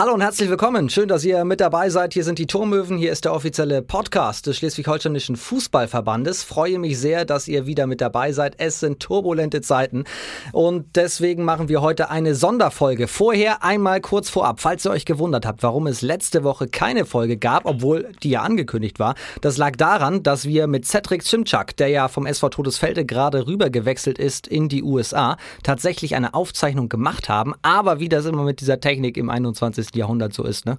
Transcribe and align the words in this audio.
Hallo 0.00 0.14
und 0.14 0.22
herzlich 0.22 0.48
willkommen. 0.48 0.88
Schön, 0.88 1.08
dass 1.08 1.26
ihr 1.26 1.44
mit 1.44 1.60
dabei 1.60 1.90
seid. 1.90 2.14
Hier 2.14 2.24
sind 2.24 2.38
die 2.38 2.46
Turmöwen. 2.46 2.96
Hier 2.96 3.12
ist 3.12 3.26
der 3.26 3.34
offizielle 3.34 3.82
Podcast 3.82 4.46
des 4.46 4.56
Schleswig-Holsteinischen 4.56 5.36
Fußballverbandes. 5.36 6.42
Freue 6.42 6.78
mich 6.78 6.98
sehr, 6.98 7.26
dass 7.26 7.46
ihr 7.48 7.66
wieder 7.66 7.86
mit 7.86 8.00
dabei 8.00 8.32
seid. 8.32 8.54
Es 8.56 8.80
sind 8.80 9.00
turbulente 9.00 9.60
Zeiten 9.60 10.04
und 10.52 10.96
deswegen 10.96 11.44
machen 11.44 11.68
wir 11.68 11.82
heute 11.82 12.08
eine 12.08 12.34
Sonderfolge. 12.34 13.08
Vorher 13.08 13.62
einmal 13.62 14.00
kurz 14.00 14.30
vorab, 14.30 14.62
falls 14.62 14.86
ihr 14.86 14.90
euch 14.90 15.04
gewundert 15.04 15.44
habt, 15.44 15.62
warum 15.62 15.86
es 15.86 16.00
letzte 16.00 16.44
Woche 16.44 16.66
keine 16.66 17.04
Folge 17.04 17.36
gab, 17.36 17.66
obwohl 17.66 18.10
die 18.22 18.30
ja 18.30 18.40
angekündigt 18.40 19.00
war. 19.00 19.16
Das 19.42 19.58
lag 19.58 19.76
daran, 19.76 20.22
dass 20.22 20.46
wir 20.46 20.66
mit 20.66 20.86
Cedric 20.86 21.24
Cimczak, 21.24 21.76
der 21.76 21.88
ja 21.88 22.08
vom 22.08 22.24
SV 22.24 22.48
Todesfelde 22.48 23.04
gerade 23.04 23.46
rüber 23.46 23.68
gewechselt 23.68 24.18
ist 24.18 24.46
in 24.46 24.70
die 24.70 24.82
USA, 24.82 25.36
tatsächlich 25.62 26.14
eine 26.14 26.32
Aufzeichnung 26.32 26.88
gemacht 26.88 27.28
haben. 27.28 27.52
Aber 27.60 28.00
wie 28.00 28.08
das 28.08 28.24
immer 28.24 28.44
mit 28.44 28.62
dieser 28.62 28.80
Technik 28.80 29.18
im 29.18 29.28
21 29.28 29.89
20. 29.90 29.96
Jahrhundert 29.96 30.32
so 30.32 30.44
ist, 30.44 30.66
ne? 30.66 30.78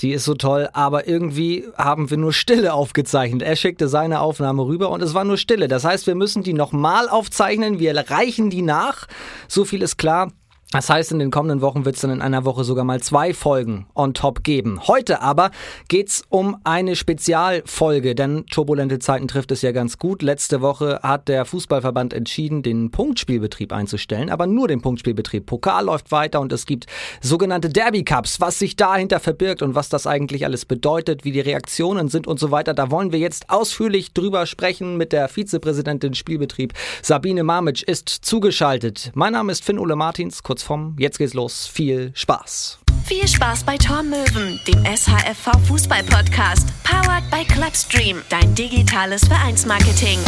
Die 0.00 0.12
ist 0.12 0.26
so 0.26 0.34
toll, 0.34 0.68
aber 0.74 1.08
irgendwie 1.08 1.66
haben 1.74 2.10
wir 2.10 2.18
nur 2.18 2.34
Stille 2.34 2.74
aufgezeichnet. 2.74 3.40
Er 3.40 3.56
schickte 3.56 3.88
seine 3.88 4.20
Aufnahme 4.20 4.66
rüber 4.66 4.90
und 4.90 5.02
es 5.02 5.14
war 5.14 5.24
nur 5.24 5.38
Stille. 5.38 5.68
Das 5.68 5.84
heißt, 5.84 6.06
wir 6.06 6.14
müssen 6.14 6.42
die 6.42 6.52
nochmal 6.52 7.08
aufzeichnen. 7.08 7.78
Wir 7.78 7.96
reichen 8.10 8.50
die 8.50 8.60
nach. 8.60 9.06
So 9.48 9.64
viel 9.64 9.80
ist 9.80 9.96
klar. 9.96 10.32
Das 10.72 10.90
heißt, 10.90 11.12
in 11.12 11.20
den 11.20 11.30
kommenden 11.30 11.60
Wochen 11.60 11.84
wird 11.84 11.94
es 11.94 12.02
dann 12.02 12.10
in 12.10 12.20
einer 12.20 12.44
Woche 12.44 12.64
sogar 12.64 12.84
mal 12.84 13.00
zwei 13.00 13.32
Folgen 13.32 13.86
on 13.94 14.14
top 14.14 14.42
geben. 14.42 14.80
Heute 14.88 15.22
aber 15.22 15.52
geht's 15.86 16.24
um 16.28 16.56
eine 16.64 16.96
Spezialfolge, 16.96 18.16
denn 18.16 18.46
turbulente 18.46 18.98
Zeiten 18.98 19.28
trifft 19.28 19.52
es 19.52 19.62
ja 19.62 19.70
ganz 19.70 19.96
gut. 19.96 20.22
Letzte 20.22 20.62
Woche 20.62 20.98
hat 21.04 21.28
der 21.28 21.44
Fußballverband 21.44 22.12
entschieden, 22.12 22.64
den 22.64 22.90
Punktspielbetrieb 22.90 23.72
einzustellen, 23.72 24.28
aber 24.28 24.48
nur 24.48 24.66
den 24.66 24.82
Punktspielbetrieb. 24.82 25.46
Pokal 25.46 25.84
läuft 25.84 26.10
weiter 26.10 26.40
und 26.40 26.52
es 26.52 26.66
gibt 26.66 26.86
sogenannte 27.20 27.68
Derby 27.68 28.02
Cups. 28.02 28.40
Was 28.40 28.58
sich 28.58 28.74
dahinter 28.74 29.20
verbirgt 29.20 29.62
und 29.62 29.76
was 29.76 29.88
das 29.88 30.08
eigentlich 30.08 30.44
alles 30.44 30.64
bedeutet, 30.64 31.24
wie 31.24 31.30
die 31.30 31.40
Reaktionen 31.40 32.08
sind 32.08 32.26
und 32.26 32.40
so 32.40 32.50
weiter, 32.50 32.74
da 32.74 32.90
wollen 32.90 33.12
wir 33.12 33.20
jetzt 33.20 33.50
ausführlich 33.50 34.14
drüber 34.14 34.46
sprechen 34.46 34.96
mit 34.96 35.12
der 35.12 35.28
Vizepräsidentin 35.28 36.14
Spielbetrieb. 36.14 36.74
Sabine 37.02 37.44
Mamic 37.44 37.84
ist 37.84 38.08
zugeschaltet. 38.08 39.12
Mein 39.14 39.32
Name 39.32 39.52
ist 39.52 39.64
Finn 39.64 39.78
Ole 39.78 39.94
Martins. 39.94 40.42
Kurz 40.42 40.55
kurz 40.56 40.62
vom 40.62 40.96
Jetzt 40.98 41.18
geht's 41.18 41.34
los. 41.34 41.66
Viel 41.66 42.12
Spaß. 42.14 42.78
Viel 43.04 43.28
Spaß 43.28 43.64
bei 43.64 43.76
Tormöwen, 43.76 44.58
dem 44.66 44.84
SHFV 44.86 45.50
Fußball 45.68 46.02
Podcast. 46.04 46.68
Powered 46.82 47.30
by 47.30 47.44
Clubstream, 47.44 48.22
dein 48.30 48.54
digitales 48.54 49.26
Vereinsmarketing. 49.26 50.18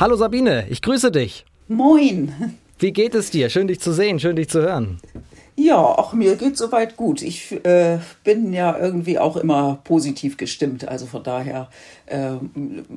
Hallo 0.00 0.16
Sabine, 0.16 0.66
ich 0.68 0.82
grüße 0.82 1.12
dich. 1.12 1.44
Moin. 1.68 2.32
Wie 2.80 2.92
geht 2.92 3.14
es 3.14 3.30
dir? 3.30 3.50
Schön 3.50 3.68
dich 3.68 3.78
zu 3.78 3.92
sehen, 3.92 4.18
schön 4.18 4.34
dich 4.34 4.48
zu 4.48 4.60
hören. 4.62 4.98
Ja, 5.56 5.76
auch 5.76 6.12
mir 6.12 6.36
geht 6.36 6.56
soweit 6.56 6.96
gut. 6.96 7.22
Ich 7.22 7.52
äh, 7.64 7.98
bin 8.24 8.52
ja 8.52 8.76
irgendwie 8.76 9.18
auch 9.18 9.36
immer 9.36 9.78
positiv 9.84 10.36
gestimmt. 10.36 10.88
Also 10.88 11.06
von 11.06 11.22
daher 11.22 11.68
äh, 12.06 12.32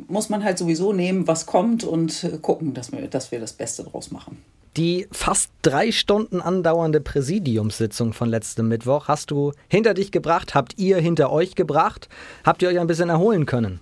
muss 0.07 0.29
man 0.29 0.43
halt 0.43 0.57
sowieso 0.57 0.91
nehmen, 0.91 1.27
was 1.27 1.45
kommt 1.45 1.83
und 1.83 2.27
gucken, 2.41 2.73
dass 2.73 2.91
wir, 2.91 3.07
dass 3.07 3.31
wir 3.31 3.39
das 3.39 3.53
Beste 3.53 3.83
draus 3.83 4.11
machen. 4.11 4.37
Die 4.75 5.07
fast 5.11 5.51
drei 5.63 5.91
Stunden 5.91 6.39
andauernde 6.39 7.01
Präsidiumssitzung 7.01 8.13
von 8.13 8.29
letztem 8.29 8.67
Mittwoch 8.67 9.07
hast 9.07 9.31
du 9.31 9.53
hinter 9.67 9.95
dich 9.95 10.11
gebracht, 10.11 10.53
habt 10.53 10.77
ihr 10.77 10.97
hinter 10.97 11.31
euch 11.31 11.55
gebracht. 11.55 12.09
Habt 12.43 12.61
ihr 12.61 12.69
euch 12.69 12.79
ein 12.79 12.85
bisschen 12.85 13.09
erholen 13.09 13.47
können? 13.47 13.79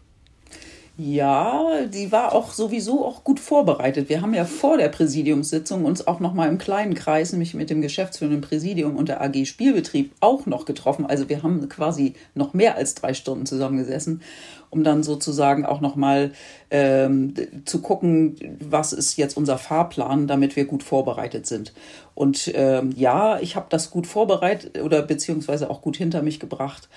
Ja, 0.98 1.86
die 1.88 2.14
war 2.14 2.34
auch 2.34 2.54
sowieso 2.54 3.06
auch 3.06 3.26
gut 3.26 3.42
vorbereitet. 3.42 4.08
Wir 4.08 4.22
haben 4.22 4.34
ja 4.34 4.46
vor 4.46 4.78
der 4.78 4.88
Präsidiumssitzung 4.88 5.84
uns 5.84 6.08
auch 6.08 6.22
noch 6.22 6.34
mal 6.34 6.48
im 6.48 6.58
kleinen 6.58 6.94
Kreis, 6.94 7.34
nämlich 7.34 7.54
mit 7.54 7.70
dem 7.70 7.82
geschäftsführenden 7.82 8.40
Präsidium 8.40 8.96
und 8.96 9.10
der 9.10 9.22
AG 9.22 9.46
Spielbetrieb 9.46 10.14
auch 10.22 10.46
noch 10.46 10.64
getroffen. 10.64 11.06
Also 11.06 11.28
wir 11.28 11.44
haben 11.44 11.68
quasi 11.68 12.14
noch 12.34 12.54
mehr 12.54 12.76
als 12.76 12.96
drei 12.96 13.14
Stunden 13.14 13.46
zusammengesessen, 13.46 14.22
um 14.70 14.86
dann 14.86 15.04
sozusagen 15.04 15.66
auch 15.66 15.82
noch 15.82 15.98
mal 15.98 16.32
ähm, 16.72 17.34
zu 17.66 17.82
gucken, 17.82 18.58
was 18.62 18.94
ist 18.94 19.18
jetzt 19.18 19.36
unser 19.36 19.58
Fahrplan, 19.58 20.28
damit 20.28 20.56
wir 20.56 20.64
gut 20.64 20.82
vorbereitet 20.82 21.46
sind. 21.46 21.74
Und 22.14 22.50
ähm, 22.56 22.94
ja, 22.96 23.38
ich 23.42 23.58
habe 23.58 23.66
das 23.68 23.92
gut 23.92 24.08
vorbereitet 24.08 24.80
oder 24.82 25.02
beziehungsweise 25.02 25.70
auch 25.70 25.82
gut 25.82 25.98
hinter 25.98 26.22
mich 26.22 26.40
gebracht 26.40 26.88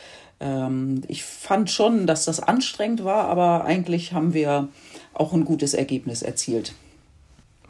ähm, 0.40 1.02
ich 1.08 1.24
fand 1.24 1.70
schon, 1.70 2.06
dass 2.06 2.24
das 2.24 2.40
anstrengend 2.40 3.04
war, 3.04 3.24
aber 3.24 3.64
eigentlich 3.64 4.12
haben 4.12 4.34
wir 4.34 4.68
auch 5.14 5.32
ein 5.32 5.44
gutes 5.44 5.74
Ergebnis 5.74 6.22
erzielt. 6.22 6.74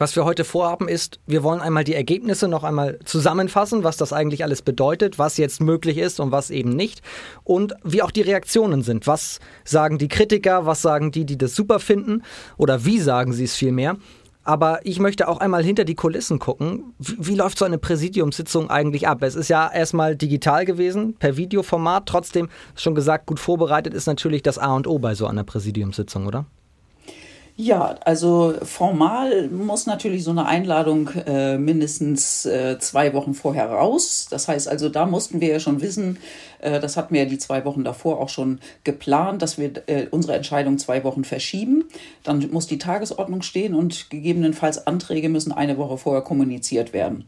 Was 0.01 0.15
wir 0.15 0.25
heute 0.25 0.45
vorhaben 0.45 0.87
ist, 0.87 1.19
wir 1.27 1.43
wollen 1.43 1.61
einmal 1.61 1.83
die 1.83 1.95
Ergebnisse 1.95 2.47
noch 2.47 2.63
einmal 2.63 3.01
zusammenfassen, 3.05 3.83
was 3.83 3.97
das 3.97 4.13
eigentlich 4.13 4.45
alles 4.45 4.63
bedeutet, 4.63 5.19
was 5.19 5.39
jetzt 5.39 5.61
möglich 5.61 5.99
ist 5.99 6.21
und 6.21 6.31
was 6.31 6.51
eben 6.51 6.71
nicht 6.71 7.03
und 7.43 7.75
wie 7.83 8.03
auch 8.03 8.13
die 8.13 8.23
Reaktionen 8.23 8.83
sind. 8.83 9.09
Was 9.09 9.41
sagen 9.65 9.99
die 9.99 10.07
Kritiker, 10.07 10.67
was 10.67 10.83
sagen 10.83 11.11
die, 11.11 11.25
die 11.25 11.37
das 11.37 11.57
super 11.57 11.81
finden 11.81 12.23
oder 12.57 12.85
wie 12.85 13.01
sagen 13.01 13.33
sie 13.33 13.45
es 13.45 13.57
vielmehr 13.57 13.97
aber 14.49 14.81
ich 14.85 14.99
möchte 14.99 15.29
auch 15.29 15.41
einmal 15.41 15.63
hinter 15.63 15.85
die 15.85 15.95
Kulissen 15.95 16.39
gucken. 16.39 16.95
Wie, 16.99 17.17
wie, 17.19 17.35
läuft 17.35 17.59
so 17.59 17.67
eine 17.67 17.77
Präsidiumssitzung 17.77 18.71
eigentlich 18.71 19.07
ab? 19.07 19.23
Es 19.23 19.35
ist 19.35 19.49
ja 19.49 19.71
erstmal 19.71 20.17
digital 20.17 20.65
gewesen, 20.65 21.15
per 21.19 21.37
Videoformat. 21.37 22.07
Trotzdem, 22.07 22.49
schon 22.75 22.95
gesagt, 22.95 23.27
gut 23.27 23.39
vorbereitet 23.39 23.93
ist 23.93 24.07
natürlich 24.07 24.43
das 24.43 24.57
A 24.57 24.75
und 24.75 24.87
O 24.87 24.99
bei 24.99 25.15
so 25.15 25.27
einer 25.27 25.45
Präsidiumssitzung, 25.45 26.27
oder? 26.27 26.47
Ja, 27.61 27.97
also 28.05 28.55
formal 28.63 29.49
muss 29.49 29.87
natürlich 29.87 30.23
so 30.23 30.31
eine 30.31 30.47
Einladung 30.47 31.11
äh, 31.27 31.59
mindestens 31.59 32.47
äh, 32.47 32.79
zwei 32.79 33.13
Wochen 33.15 33.35
vorher 33.35 33.69
raus. 33.69 34.29
Das 34.31 34.47
heißt 34.47 34.69
also, 34.69 34.89
da 34.89 35.07
mussten 35.07 35.41
wir 35.41 35.49
ja 35.49 35.59
schon 35.59 35.81
wissen, 35.81 36.19
äh, 36.61 36.79
das 36.79 36.97
hatten 36.97 37.15
wir 37.15 37.25
ja 37.25 37.29
die 37.29 37.39
zwei 37.39 37.65
Wochen 37.65 37.83
davor 37.83 38.21
auch 38.21 38.29
schon 38.29 38.61
geplant, 38.85 39.43
dass 39.43 39.59
wir 39.59 39.73
äh, 39.89 40.07
unsere 40.09 40.35
Entscheidung 40.35 40.79
zwei 40.79 41.03
Wochen 41.03 41.25
verschieben. 41.25 41.87
Dann 42.23 42.49
muss 42.53 42.69
die 42.69 42.79
Tagesordnung 42.79 43.43
stehen 43.43 43.75
und 43.75 44.09
gegebenenfalls 44.09 44.87
Anträge 44.87 45.29
müssen 45.29 45.51
eine 45.51 45.79
Woche 45.79 45.99
vorher 45.99 46.23
kommuniziert 46.23 46.93
werden. 46.93 47.25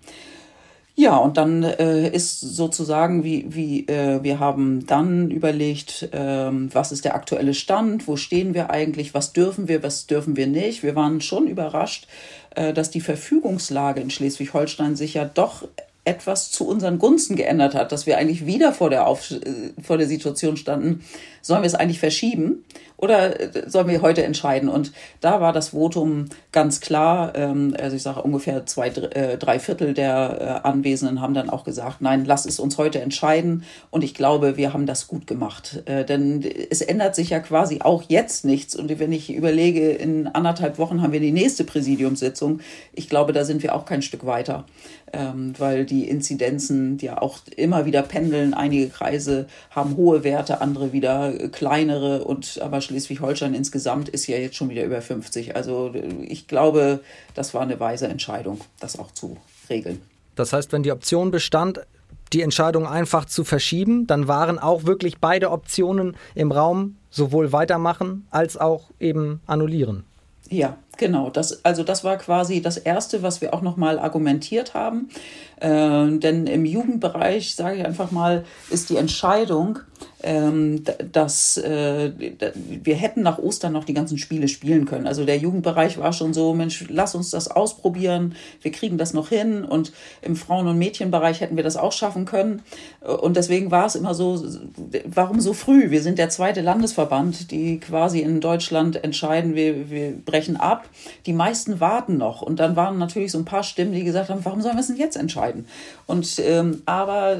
Ja, 0.97 1.17
und 1.17 1.37
dann 1.37 1.63
äh, 1.63 2.09
ist 2.11 2.41
sozusagen, 2.41 3.25
wie, 3.25 3.47
wie 3.49 3.87
äh, 3.87 4.23
wir 4.23 4.39
haben 4.39 4.87
dann 4.87 5.31
überlegt, 5.31 6.09
äh, 6.13 6.51
was 6.51 6.93
ist 6.93 7.05
der 7.05 7.15
aktuelle 7.15 7.55
Stand, 7.55 8.07
wo 8.07 8.17
stehen 8.17 8.55
wir 8.55 8.71
eigentlich, 8.71 9.15
was 9.15 9.33
dürfen 9.33 9.69
wir, 9.69 9.83
was 9.83 10.07
dürfen 10.07 10.37
wir 10.37 10.47
nicht. 10.47 10.83
Wir 10.83 10.97
waren 10.97 11.21
schon 11.21 11.47
überrascht, 11.47 12.07
äh, 12.55 12.73
dass 12.73 12.91
die 12.91 13.01
Verfügungslage 13.01 14.01
in 14.01 14.11
Schleswig-Holstein 14.11 14.97
sich 14.97 15.15
ja 15.15 15.25
doch 15.25 15.67
etwas 16.05 16.51
zu 16.51 16.67
unseren 16.67 16.99
Gunsten 16.99 17.37
geändert 17.37 17.75
hat, 17.75 17.93
dass 17.93 18.07
wir 18.07 18.19
eigentlich 18.19 18.47
wieder 18.47 18.73
vor 18.73 18.91
der, 18.91 19.07
Auf 19.07 19.31
äh, 19.31 19.73
vor 19.83 19.99
der 19.99 20.09
Situation 20.09 20.57
standen, 20.57 21.05
sollen 21.43 21.63
wir 21.63 21.67
es 21.67 21.75
eigentlich 21.75 22.01
verschieben 22.01 22.65
oder 23.01 23.41
äh, 23.41 23.69
sollen 23.69 23.89
wir 23.89 24.03
heute 24.03 24.23
entscheiden? 24.25 24.69
Und 24.69 24.93
da 25.21 25.41
war 25.41 25.53
das 25.53 25.69
Votum 25.71 26.27
ganz 26.53 26.81
klar. 26.81 27.33
Ähm, 27.35 27.75
also 27.81 27.97
ich 27.97 28.03
sage 28.03 28.23
ungefähr 28.23 28.67
zwei, 28.67 28.89
äh, 28.89 29.39
drei 29.39 29.59
Viertel 29.59 29.95
der 29.95 30.65
Anwesenden 30.65 31.21
haben 31.21 31.35
dann 31.35 31.51
auch 31.51 31.65
gesagt, 31.65 32.01
nein, 32.01 32.25
lass 32.25 32.47
es 32.47 32.61
uns 32.61 32.79
heute 32.79 33.01
entscheiden. 33.01 33.65
Und 33.91 34.05
ich 34.05 34.15
glaube, 34.15 34.57
wir 34.57 34.73
haben 34.73 34.87
das 34.87 35.07
gut 35.07 35.27
gemacht. 35.27 35.83
Denn 35.87 36.45
es 36.71 36.81
ändert 36.81 37.15
sich 37.15 37.31
ja 37.31 37.41
quasi 37.41 37.81
auch 37.81 38.03
jetzt 38.09 38.45
nichts. 38.45 38.77
Und 38.77 38.99
wenn 38.99 39.13
ich 39.13 39.33
überlege, 39.33 39.91
in 39.91 40.27
anderthalb 40.29 40.79
Wochen 40.79 41.03
haben 41.03 41.13
wir 41.13 41.21
die 41.21 41.33
nächste 41.33 41.65
Präsidiumssitzung. 41.65 42.61
Ich 42.93 43.09
glaube, 43.09 43.33
da 43.33 43.45
sind 43.45 43.63
wir 43.63 43.75
auch 43.75 43.85
kein 43.85 44.03
Stück 44.03 44.27
weiter 44.27 44.65
ähm, 45.13 45.55
weil 45.59 45.85
die 45.85 46.09
Inzidenzen 46.09 46.99
ja 46.99 47.21
auch 47.21 47.39
immer 47.57 47.85
wieder 47.87 48.03
pendeln. 48.03 48.55
Einige 48.55 48.89
Kreise 48.89 49.47
haben 49.71 49.97
hohe 49.97 50.25
Werte, 50.25 50.61
andere 50.61 50.93
wieder 50.93 51.33
kleinere 51.49 52.25
und 52.25 52.61
aber 52.63 52.81
Schleswig-Holstein 52.81 53.55
insgesamt 53.55 54.09
ist 54.09 54.27
ja 54.27 54.37
jetzt 54.37 54.57
schon 54.57 54.71
wieder 54.71 54.85
über 54.85 55.01
50. 55.01 55.57
Also 55.57 55.93
ich 56.23 56.47
glaube, 56.47 57.01
das 57.35 57.55
war 57.55 57.63
eine 57.63 57.81
weise 57.81 58.09
Entscheidung, 58.09 58.61
das 58.79 58.99
auch 58.99 59.13
zu 59.13 59.37
regeln. 59.69 60.01
Das 60.35 60.53
heißt, 60.53 60.73
wenn 60.73 60.83
die 60.83 60.93
Option 60.93 61.31
bestand, 61.31 61.81
die 62.33 62.43
Entscheidung 62.43 62.87
einfach 62.87 63.25
zu 63.25 63.45
verschieben, 63.45 64.07
dann 64.07 64.29
waren 64.29 64.59
auch 64.59 64.85
wirklich 64.85 65.19
beide 65.19 65.51
Optionen 65.51 66.17
im 66.35 66.53
Raum, 66.53 66.97
sowohl 67.11 67.53
weitermachen 67.53 68.27
als 68.31 68.57
auch 68.57 68.91
eben 69.01 69.41
annullieren. 69.47 70.05
Ja, 70.49 70.79
genau. 71.01 71.31
Das, 71.31 71.65
also 71.65 71.83
das 71.83 72.05
war 72.05 72.17
quasi 72.19 72.63
das 72.63 72.77
Erste, 72.77 73.25
was 73.25 73.41
wir 73.41 73.53
auch 73.53 73.63
nochmal 73.63 73.99
argumentiert 73.99 74.75
haben. 74.75 75.09
Äh, 75.57 76.19
denn 76.19 76.47
im 76.47 76.65
Jugendbereich, 76.65 77.57
sage 77.57 77.79
ich 77.79 77.85
einfach 77.85 78.13
mal, 78.13 78.45
ist 78.71 78.91
die 78.91 78.97
Entscheidung, 78.97 79.81
ähm, 80.23 80.83
dass 81.13 81.57
äh, 81.57 82.13
wir 82.57 82.95
hätten 82.95 83.23
nach 83.23 83.39
Ostern 83.39 83.73
noch 83.73 83.85
die 83.85 83.95
ganzen 83.95 84.19
Spiele 84.19 84.49
spielen 84.49 84.85
können. 84.85 85.07
Also 85.07 85.25
der 85.25 85.39
Jugendbereich 85.39 85.99
war 85.99 86.13
schon 86.13 86.35
so, 86.35 86.53
Mensch, 86.55 86.85
lass 86.89 87.15
uns 87.15 87.31
das 87.31 87.49
ausprobieren, 87.49 88.35
wir 88.63 88.71
kriegen 88.71 88.99
das 88.99 89.15
noch 89.15 89.29
hin 89.29 89.65
und 89.65 89.93
im 90.23 90.37
Frauen- 90.37 90.69
und 90.69 90.79
Mädchenbereich 90.79 91.41
hätten 91.41 91.57
wir 91.57 91.65
das 91.65 91.77
auch 91.77 91.93
schaffen 91.93 92.27
können. 92.27 92.63
Und 93.01 93.37
deswegen 93.37 93.71
war 93.71 93.87
es 93.87 93.95
immer 93.95 94.15
so, 94.15 94.43
warum 95.07 95.41
so 95.41 95.55
früh? 95.55 95.91
Wir 95.91 96.03
sind 96.03 96.19
der 96.19 96.29
zweite 96.29 96.61
Landesverband, 96.61 97.51
die 97.51 97.81
quasi 97.81 98.21
in 98.21 98.41
Deutschland 98.41 99.03
entscheiden, 99.03 99.55
wir, 99.55 99.91
wir 99.91 100.13
brechen 100.13 100.57
ab 100.57 100.89
Die 101.27 101.33
meisten 101.33 101.81
warten 101.81 102.17
noch. 102.17 102.43
Und 102.43 102.61
dann 102.61 102.77
waren 102.77 102.99
natürlich 102.99 103.33
so 103.33 103.39
ein 103.39 103.45
paar 103.45 103.63
Stimmen, 103.63 103.93
die 103.93 104.05
gesagt 104.05 104.31
haben, 104.31 104.45
warum 104.45 104.63
sollen 104.63 104.77
wir 104.77 104.81
es 104.81 104.89
denn 104.89 104.97
jetzt 104.97 105.17
entscheiden? 105.17 105.67
Und 106.07 106.39
ähm, 106.39 106.83
aber 106.87 107.37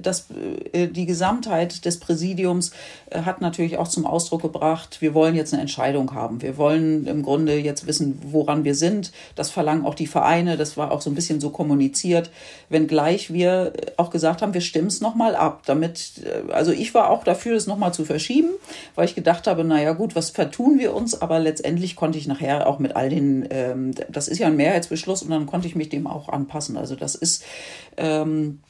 das, 0.00 0.26
äh, 0.72 0.88
die 0.88 1.06
Gesamtheit 1.06 1.84
des 1.84 2.00
Präsidiums 2.00 2.72
äh, 3.10 3.22
hat 3.22 3.40
natürlich 3.40 3.78
auch 3.78 3.88
zum 3.88 4.06
Ausdruck 4.06 4.42
gebracht, 4.42 5.00
wir 5.00 5.14
wollen 5.14 5.34
jetzt 5.34 5.52
eine 5.52 5.62
Entscheidung 5.62 6.14
haben. 6.14 6.42
Wir 6.42 6.56
wollen 6.56 7.06
im 7.06 7.22
Grunde 7.22 7.58
jetzt 7.58 7.86
wissen, 7.86 8.20
woran 8.22 8.64
wir 8.64 8.74
sind. 8.74 9.12
Das 9.34 9.50
verlangen 9.50 9.84
auch 9.84 9.94
die 9.94 10.06
Vereine. 10.06 10.56
Das 10.56 10.76
war 10.76 10.92
auch 10.92 11.00
so 11.00 11.10
ein 11.10 11.14
bisschen 11.14 11.40
so 11.40 11.50
kommuniziert. 11.50 12.30
Wenngleich 12.68 13.32
wir 13.32 13.72
auch 13.96 14.10
gesagt 14.10 14.42
haben, 14.42 14.54
wir 14.54 14.60
stimmen 14.60 14.88
es 14.88 15.00
nochmal 15.00 15.36
ab. 15.36 15.62
Damit, 15.66 16.22
äh, 16.24 16.52
also 16.52 16.72
ich 16.72 16.94
war 16.94 17.10
auch 17.10 17.24
dafür, 17.24 17.56
es 17.56 17.66
nochmal 17.66 17.94
zu 17.94 18.04
verschieben, 18.04 18.48
weil 18.94 19.06
ich 19.06 19.14
gedacht 19.14 19.46
habe, 19.46 19.64
naja 19.64 19.92
gut, 19.92 20.14
was 20.14 20.30
vertun 20.30 20.78
wir 20.78 20.94
uns? 20.94 21.20
Aber 21.20 21.38
letztendlich 21.38 21.96
konnte 21.96 22.18
ich 22.18 22.26
nachher 22.26 22.66
auch 22.66 22.75
mit 22.78 22.96
all 22.96 23.08
den, 23.08 23.46
ähm, 23.50 23.92
das 24.08 24.28
ist 24.28 24.38
ja 24.38 24.46
ein 24.46 24.56
Mehrheitsbeschluss 24.56 25.22
und 25.22 25.30
dann 25.30 25.46
konnte 25.46 25.66
ich 25.66 25.74
mich 25.74 25.88
dem 25.88 26.06
auch 26.06 26.28
anpassen. 26.28 26.76
Also 26.76 26.96
das 26.96 27.14
ist 27.14 27.44
ähm, 27.96 28.60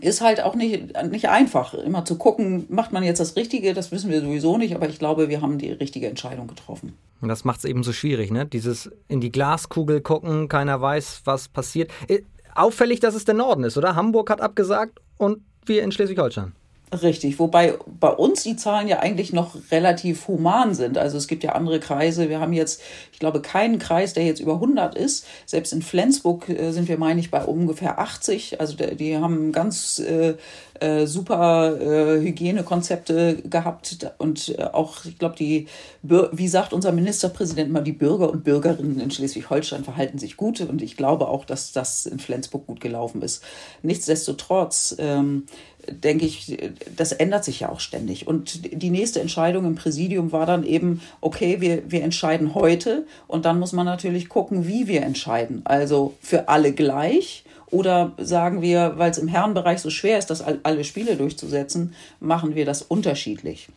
ist 0.00 0.20
halt 0.20 0.42
auch 0.42 0.54
nicht, 0.54 0.94
nicht 1.10 1.28
einfach, 1.28 1.74
immer 1.74 2.04
zu 2.04 2.16
gucken, 2.16 2.66
macht 2.68 2.92
man 2.92 3.02
jetzt 3.02 3.20
das 3.20 3.36
Richtige, 3.36 3.74
das 3.74 3.90
wissen 3.90 4.10
wir 4.10 4.20
sowieso 4.20 4.58
nicht, 4.58 4.74
aber 4.74 4.88
ich 4.88 4.98
glaube, 4.98 5.28
wir 5.28 5.40
haben 5.40 5.58
die 5.58 5.72
richtige 5.72 6.08
Entscheidung 6.08 6.46
getroffen. 6.46 6.94
Und 7.20 7.28
das 7.28 7.44
macht 7.44 7.60
es 7.60 7.64
eben 7.64 7.82
so 7.82 7.92
schwierig, 7.92 8.30
ne? 8.30 8.46
Dieses 8.46 8.90
in 9.08 9.20
die 9.20 9.32
Glaskugel 9.32 10.00
gucken, 10.00 10.48
keiner 10.48 10.80
weiß, 10.80 11.22
was 11.24 11.48
passiert. 11.48 11.90
Äh, 12.06 12.20
auffällig, 12.54 13.00
dass 13.00 13.14
es 13.14 13.24
der 13.24 13.34
Norden 13.34 13.64
ist, 13.64 13.76
oder? 13.76 13.96
Hamburg 13.96 14.30
hat 14.30 14.40
abgesagt 14.40 15.00
und 15.16 15.38
wir 15.66 15.82
in 15.82 15.90
Schleswig-Holstein. 15.90 16.52
Richtig, 16.90 17.38
wobei 17.38 17.74
bei 18.00 18.08
uns 18.08 18.44
die 18.44 18.56
Zahlen 18.56 18.88
ja 18.88 19.00
eigentlich 19.00 19.34
noch 19.34 19.56
relativ 19.70 20.26
human 20.26 20.74
sind. 20.74 20.96
Also 20.96 21.18
es 21.18 21.28
gibt 21.28 21.44
ja 21.44 21.52
andere 21.52 21.80
Kreise. 21.80 22.30
Wir 22.30 22.40
haben 22.40 22.54
jetzt, 22.54 22.80
ich 23.12 23.18
glaube, 23.18 23.42
keinen 23.42 23.78
Kreis, 23.78 24.14
der 24.14 24.24
jetzt 24.24 24.40
über 24.40 24.54
100 24.54 24.94
ist. 24.94 25.26
Selbst 25.44 25.74
in 25.74 25.82
Flensburg 25.82 26.48
äh, 26.48 26.72
sind 26.72 26.88
wir, 26.88 26.96
meine 26.96 27.20
ich, 27.20 27.30
bei 27.30 27.44
ungefähr 27.44 27.98
80. 27.98 28.60
Also 28.60 28.74
die 28.74 29.18
haben 29.18 29.52
ganz 29.52 29.98
äh, 29.98 30.34
äh, 30.80 31.06
super 31.06 31.78
äh, 31.80 32.20
Hygienekonzepte 32.20 33.42
gehabt 33.42 34.12
und 34.18 34.54
äh, 34.58 34.62
auch, 34.62 35.04
ich 35.04 35.18
glaube, 35.18 35.36
die, 35.36 35.66
wie 36.02 36.48
sagt 36.48 36.72
unser 36.72 36.92
Ministerpräsident 36.92 37.70
mal, 37.70 37.82
die 37.82 37.92
Bürger 37.92 38.30
und 38.30 38.44
Bürgerinnen 38.44 39.00
in 39.00 39.10
Schleswig-Holstein 39.10 39.84
verhalten 39.84 40.18
sich 40.18 40.36
gut 40.36 40.60
und 40.60 40.80
ich 40.80 40.96
glaube 40.96 41.28
auch, 41.28 41.44
dass 41.44 41.72
das 41.72 42.06
in 42.06 42.18
Flensburg 42.18 42.66
gut 42.66 42.80
gelaufen 42.80 43.22
ist. 43.22 43.42
Nichtsdestotrotz 43.82 44.96
ähm, 44.98 45.46
denke 45.90 46.26
ich, 46.26 46.58
das 46.96 47.12
ändert 47.12 47.44
sich 47.44 47.60
ja 47.60 47.68
auch 47.68 47.80
ständig. 47.80 48.26
Und 48.26 48.82
die 48.82 48.90
nächste 48.90 49.20
Entscheidung 49.20 49.64
im 49.64 49.74
Präsidium 49.74 50.32
war 50.32 50.46
dann 50.46 50.64
eben, 50.64 51.00
okay, 51.20 51.60
wir, 51.60 51.90
wir 51.90 52.02
entscheiden 52.02 52.54
heute 52.54 53.06
und 53.26 53.44
dann 53.44 53.58
muss 53.58 53.72
man 53.72 53.86
natürlich 53.86 54.28
gucken, 54.28 54.66
wie 54.66 54.88
wir 54.88 55.02
entscheiden. 55.02 55.62
Also 55.64 56.14
für 56.20 56.48
alle 56.48 56.72
gleich 56.72 57.44
oder 57.70 58.12
sagen 58.18 58.62
wir, 58.62 58.94
weil 58.96 59.10
es 59.10 59.18
im 59.18 59.28
Herrenbereich 59.28 59.80
so 59.80 59.90
schwer 59.90 60.18
ist, 60.18 60.30
das 60.30 60.42
alle 60.42 60.84
Spiele 60.84 61.16
durchzusetzen, 61.16 61.94
machen 62.20 62.54
wir 62.54 62.64
das 62.64 62.82
unterschiedlich. 62.82 63.68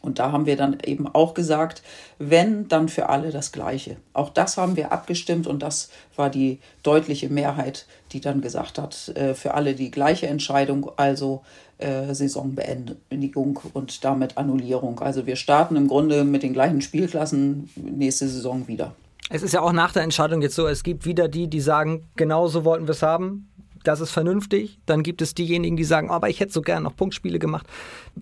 Und 0.00 0.18
da 0.18 0.32
haben 0.32 0.46
wir 0.46 0.56
dann 0.56 0.78
eben 0.84 1.06
auch 1.06 1.34
gesagt, 1.34 1.82
wenn, 2.18 2.68
dann 2.68 2.88
für 2.88 3.08
alle 3.08 3.30
das 3.30 3.52
Gleiche. 3.52 3.96
Auch 4.14 4.30
das 4.30 4.56
haben 4.56 4.76
wir 4.76 4.92
abgestimmt 4.92 5.46
und 5.46 5.62
das 5.62 5.90
war 6.16 6.30
die 6.30 6.58
deutliche 6.82 7.28
Mehrheit, 7.28 7.86
die 8.12 8.20
dann 8.20 8.40
gesagt 8.40 8.78
hat, 8.78 9.08
äh, 9.14 9.34
für 9.34 9.54
alle 9.54 9.74
die 9.74 9.90
gleiche 9.90 10.26
Entscheidung, 10.26 10.90
also 10.96 11.42
äh, 11.78 12.14
Saisonbeendigung 12.14 13.60
und 13.74 14.04
damit 14.04 14.38
Annullierung. 14.38 15.00
Also 15.00 15.26
wir 15.26 15.36
starten 15.36 15.76
im 15.76 15.88
Grunde 15.88 16.24
mit 16.24 16.42
den 16.42 16.54
gleichen 16.54 16.80
Spielklassen 16.80 17.68
nächste 17.76 18.28
Saison 18.28 18.68
wieder. 18.68 18.94
Es 19.32 19.42
ist 19.42 19.52
ja 19.52 19.60
auch 19.60 19.72
nach 19.72 19.92
der 19.92 20.02
Entscheidung 20.02 20.42
jetzt 20.42 20.56
so, 20.56 20.66
es 20.66 20.82
gibt 20.82 21.04
wieder 21.04 21.28
die, 21.28 21.46
die 21.46 21.60
sagen, 21.60 22.08
genau 22.16 22.48
so 22.48 22.64
wollten 22.64 22.86
wir 22.86 22.92
es 22.92 23.02
haben 23.02 23.49
das 23.84 24.00
ist 24.00 24.10
vernünftig. 24.10 24.78
Dann 24.86 25.02
gibt 25.02 25.22
es 25.22 25.34
diejenigen, 25.34 25.76
die 25.76 25.84
sagen, 25.84 26.10
aber 26.10 26.28
ich 26.28 26.40
hätte 26.40 26.52
so 26.52 26.62
gerne 26.62 26.84
noch 26.84 26.96
Punktspiele 26.96 27.38
gemacht. 27.38 27.66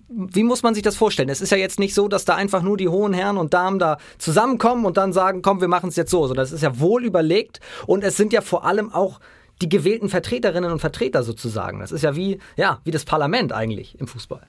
Wie 0.07 0.43
muss 0.43 0.63
man 0.63 0.73
sich 0.73 0.83
das 0.83 0.95
vorstellen? 0.95 1.29
Es 1.29 1.41
ist 1.41 1.51
ja 1.51 1.57
jetzt 1.57 1.79
nicht 1.79 1.93
so, 1.93 2.07
dass 2.07 2.25
da 2.25 2.35
einfach 2.35 2.61
nur 2.61 2.77
die 2.77 2.87
hohen 2.87 3.13
Herren 3.13 3.37
und 3.37 3.53
Damen 3.53 3.79
da 3.79 3.97
zusammenkommen 4.17 4.85
und 4.85 4.97
dann 4.97 5.13
sagen, 5.13 5.41
komm, 5.41 5.61
wir 5.61 5.67
machen 5.67 5.89
es 5.89 5.95
jetzt 5.95 6.11
so. 6.11 6.33
Das 6.33 6.51
ist 6.51 6.63
ja 6.63 6.79
wohl 6.79 7.05
überlegt 7.05 7.59
und 7.87 8.03
es 8.03 8.17
sind 8.17 8.33
ja 8.33 8.41
vor 8.41 8.65
allem 8.65 8.93
auch 8.93 9.19
die 9.61 9.69
gewählten 9.69 10.09
Vertreterinnen 10.09 10.71
und 10.71 10.79
Vertreter 10.79 11.23
sozusagen. 11.23 11.79
Das 11.79 11.91
ist 11.91 12.03
ja 12.03 12.15
wie, 12.15 12.39
ja, 12.55 12.79
wie 12.85 12.91
das 12.91 13.03
Parlament 13.03 13.51
eigentlich 13.51 13.99
im 13.99 14.07
Fußball. 14.07 14.41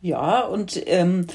Ja, 0.00 0.40
und 0.40 0.80
ähm, 0.86 1.26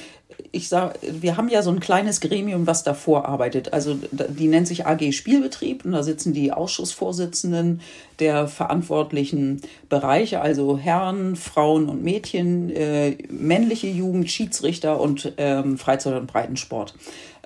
ich 0.51 0.69
sage, 0.69 0.99
wir 1.01 1.37
haben 1.37 1.49
ja 1.49 1.61
so 1.61 1.71
ein 1.71 1.79
kleines 1.79 2.21
Gremium, 2.21 2.67
was 2.67 2.83
davor 2.83 3.27
arbeitet. 3.27 3.73
Also 3.73 3.97
die 4.11 4.47
nennt 4.47 4.67
sich 4.67 4.85
AG 4.85 5.11
Spielbetrieb 5.11 5.85
und 5.85 5.91
da 5.91 6.03
sitzen 6.03 6.33
die 6.33 6.51
Ausschussvorsitzenden 6.51 7.81
der 8.19 8.47
verantwortlichen 8.47 9.61
Bereiche, 9.87 10.41
also 10.41 10.77
Herren, 10.77 11.35
Frauen 11.35 11.89
und 11.89 12.03
Mädchen, 12.03 12.69
äh, 12.69 13.17
männliche 13.29 13.87
Jugend, 13.87 14.29
Schiedsrichter 14.29 14.99
und 14.99 15.33
ähm, 15.37 15.77
Freizeit- 15.77 16.19
und 16.19 16.27
Breitensport 16.27 16.93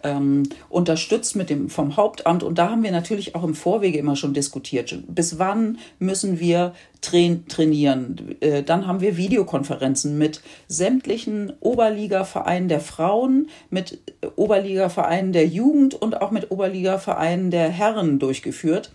ähm, 0.04 0.44
unterstützt 0.70 1.36
mit 1.36 1.50
dem 1.50 1.70
vom 1.70 1.98
Hauptamt. 1.98 2.44
Und 2.44 2.58
da 2.58 2.70
haben 2.70 2.84
wir 2.84 2.92
natürlich 2.92 3.36
auch 3.36 3.44
im 3.44 3.56
Vorwege 3.56 3.98
immer 3.98 4.16
schon 4.16 4.34
diskutiert. 4.34 4.98
Bis 5.08 5.40
wann 5.40 5.78
müssen 6.00 6.40
wir 6.40 6.74
train 7.02 7.48
trainieren? 7.48 8.36
Äh, 8.40 8.64
dann 8.64 8.88
haben 8.88 9.02
wir 9.02 9.18
Videokonferenzen 9.18 10.18
mit 10.18 10.42
sämtlichen 10.68 11.54
Oberligavereinen 11.60 12.70
der 12.70 12.80
Frauen, 12.80 13.50
mit 13.70 14.00
Oberligavereinen 14.36 15.34
der 15.34 15.48
Jugend 15.48 15.96
und 15.96 16.22
auch 16.22 16.32
mit 16.32 16.52
Oberligavereinen 16.52 17.52
der 17.52 17.70
Herren 17.70 18.20
durchgeführt 18.20 18.92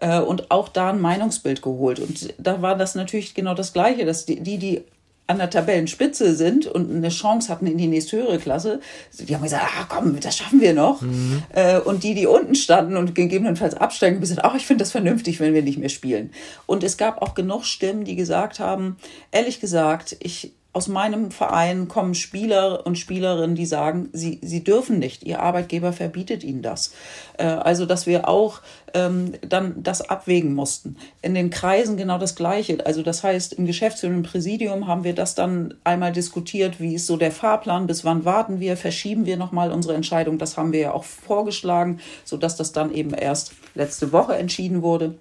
äh, 0.00 0.20
und 0.20 0.50
auch 0.50 0.68
da 0.68 0.90
ein 0.90 1.00
Meinungsbild 1.00 1.62
geholt. 1.62 2.00
Und 2.00 2.34
da 2.38 2.62
war 2.62 2.76
das 2.76 2.94
natürlich 2.94 3.34
genau 3.34 3.54
das 3.54 3.72
Gleiche, 3.72 4.04
dass 4.04 4.26
die, 4.26 4.40
die 4.40 4.84
an 5.30 5.38
der 5.38 5.48
Tabellenspitze 5.48 6.34
sind 6.34 6.66
und 6.66 6.90
eine 6.90 7.08
Chance 7.08 7.48
hatten 7.48 7.68
in 7.68 7.78
die 7.78 7.86
nächsthöhere 7.86 8.38
Klasse, 8.38 8.80
die 9.16 9.32
haben 9.32 9.44
gesagt, 9.44 9.62
ah, 9.64 9.86
komm, 9.88 10.18
das 10.18 10.36
schaffen 10.36 10.60
wir 10.60 10.74
noch. 10.74 11.02
Mhm. 11.02 11.44
Äh, 11.54 11.78
und 11.78 12.02
die, 12.02 12.14
die 12.14 12.26
unten 12.26 12.56
standen 12.56 12.96
und 12.96 13.14
gegebenenfalls 13.14 13.74
absteigen, 13.74 14.16
haben 14.16 14.20
gesagt, 14.20 14.44
ach, 14.44 14.56
ich 14.56 14.66
finde 14.66 14.82
das 14.82 14.90
vernünftig, 14.90 15.38
wenn 15.38 15.54
wir 15.54 15.62
nicht 15.62 15.78
mehr 15.78 15.88
spielen. 15.88 16.32
Und 16.66 16.82
es 16.82 16.96
gab 16.96 17.22
auch 17.22 17.34
genug 17.34 17.64
Stimmen, 17.64 18.02
die 18.02 18.16
gesagt 18.16 18.58
haben, 18.58 18.96
ehrlich 19.30 19.60
gesagt, 19.60 20.16
ich 20.18 20.52
aus 20.72 20.86
meinem 20.86 21.32
Verein 21.32 21.88
kommen 21.88 22.14
Spieler 22.14 22.86
und 22.86 22.96
Spielerinnen, 22.96 23.56
die 23.56 23.66
sagen, 23.66 24.08
sie, 24.12 24.38
sie 24.40 24.62
dürfen 24.62 25.00
nicht, 25.00 25.24
ihr 25.24 25.40
Arbeitgeber 25.40 25.92
verbietet 25.92 26.44
ihnen 26.44 26.62
das. 26.62 26.92
Äh, 27.38 27.44
also, 27.44 27.86
dass 27.86 28.06
wir 28.06 28.28
auch 28.28 28.60
ähm, 28.94 29.32
dann 29.46 29.82
das 29.82 30.00
abwägen 30.00 30.54
mussten. 30.54 30.96
In 31.22 31.34
den 31.34 31.50
Kreisen 31.50 31.96
genau 31.96 32.18
das 32.18 32.36
Gleiche. 32.36 32.86
Also, 32.86 33.02
das 33.02 33.24
heißt, 33.24 33.54
im 33.54 33.66
Geschäftsführenden 33.66 34.22
Präsidium 34.22 34.86
haben 34.86 35.02
wir 35.02 35.14
das 35.14 35.34
dann 35.34 35.74
einmal 35.82 36.12
diskutiert, 36.12 36.80
wie 36.80 36.94
ist 36.94 37.06
so 37.06 37.16
der 37.16 37.32
Fahrplan, 37.32 37.88
bis 37.88 38.04
wann 38.04 38.24
warten 38.24 38.60
wir, 38.60 38.76
verschieben 38.76 39.26
wir 39.26 39.36
nochmal 39.36 39.72
unsere 39.72 39.94
Entscheidung. 39.94 40.38
Das 40.38 40.56
haben 40.56 40.72
wir 40.72 40.80
ja 40.80 40.92
auch 40.92 41.04
vorgeschlagen, 41.04 41.98
sodass 42.24 42.56
das 42.56 42.70
dann 42.70 42.92
eben 42.92 43.12
erst 43.12 43.52
letzte 43.74 44.12
Woche 44.12 44.36
entschieden 44.36 44.82
wurde. 44.82 45.16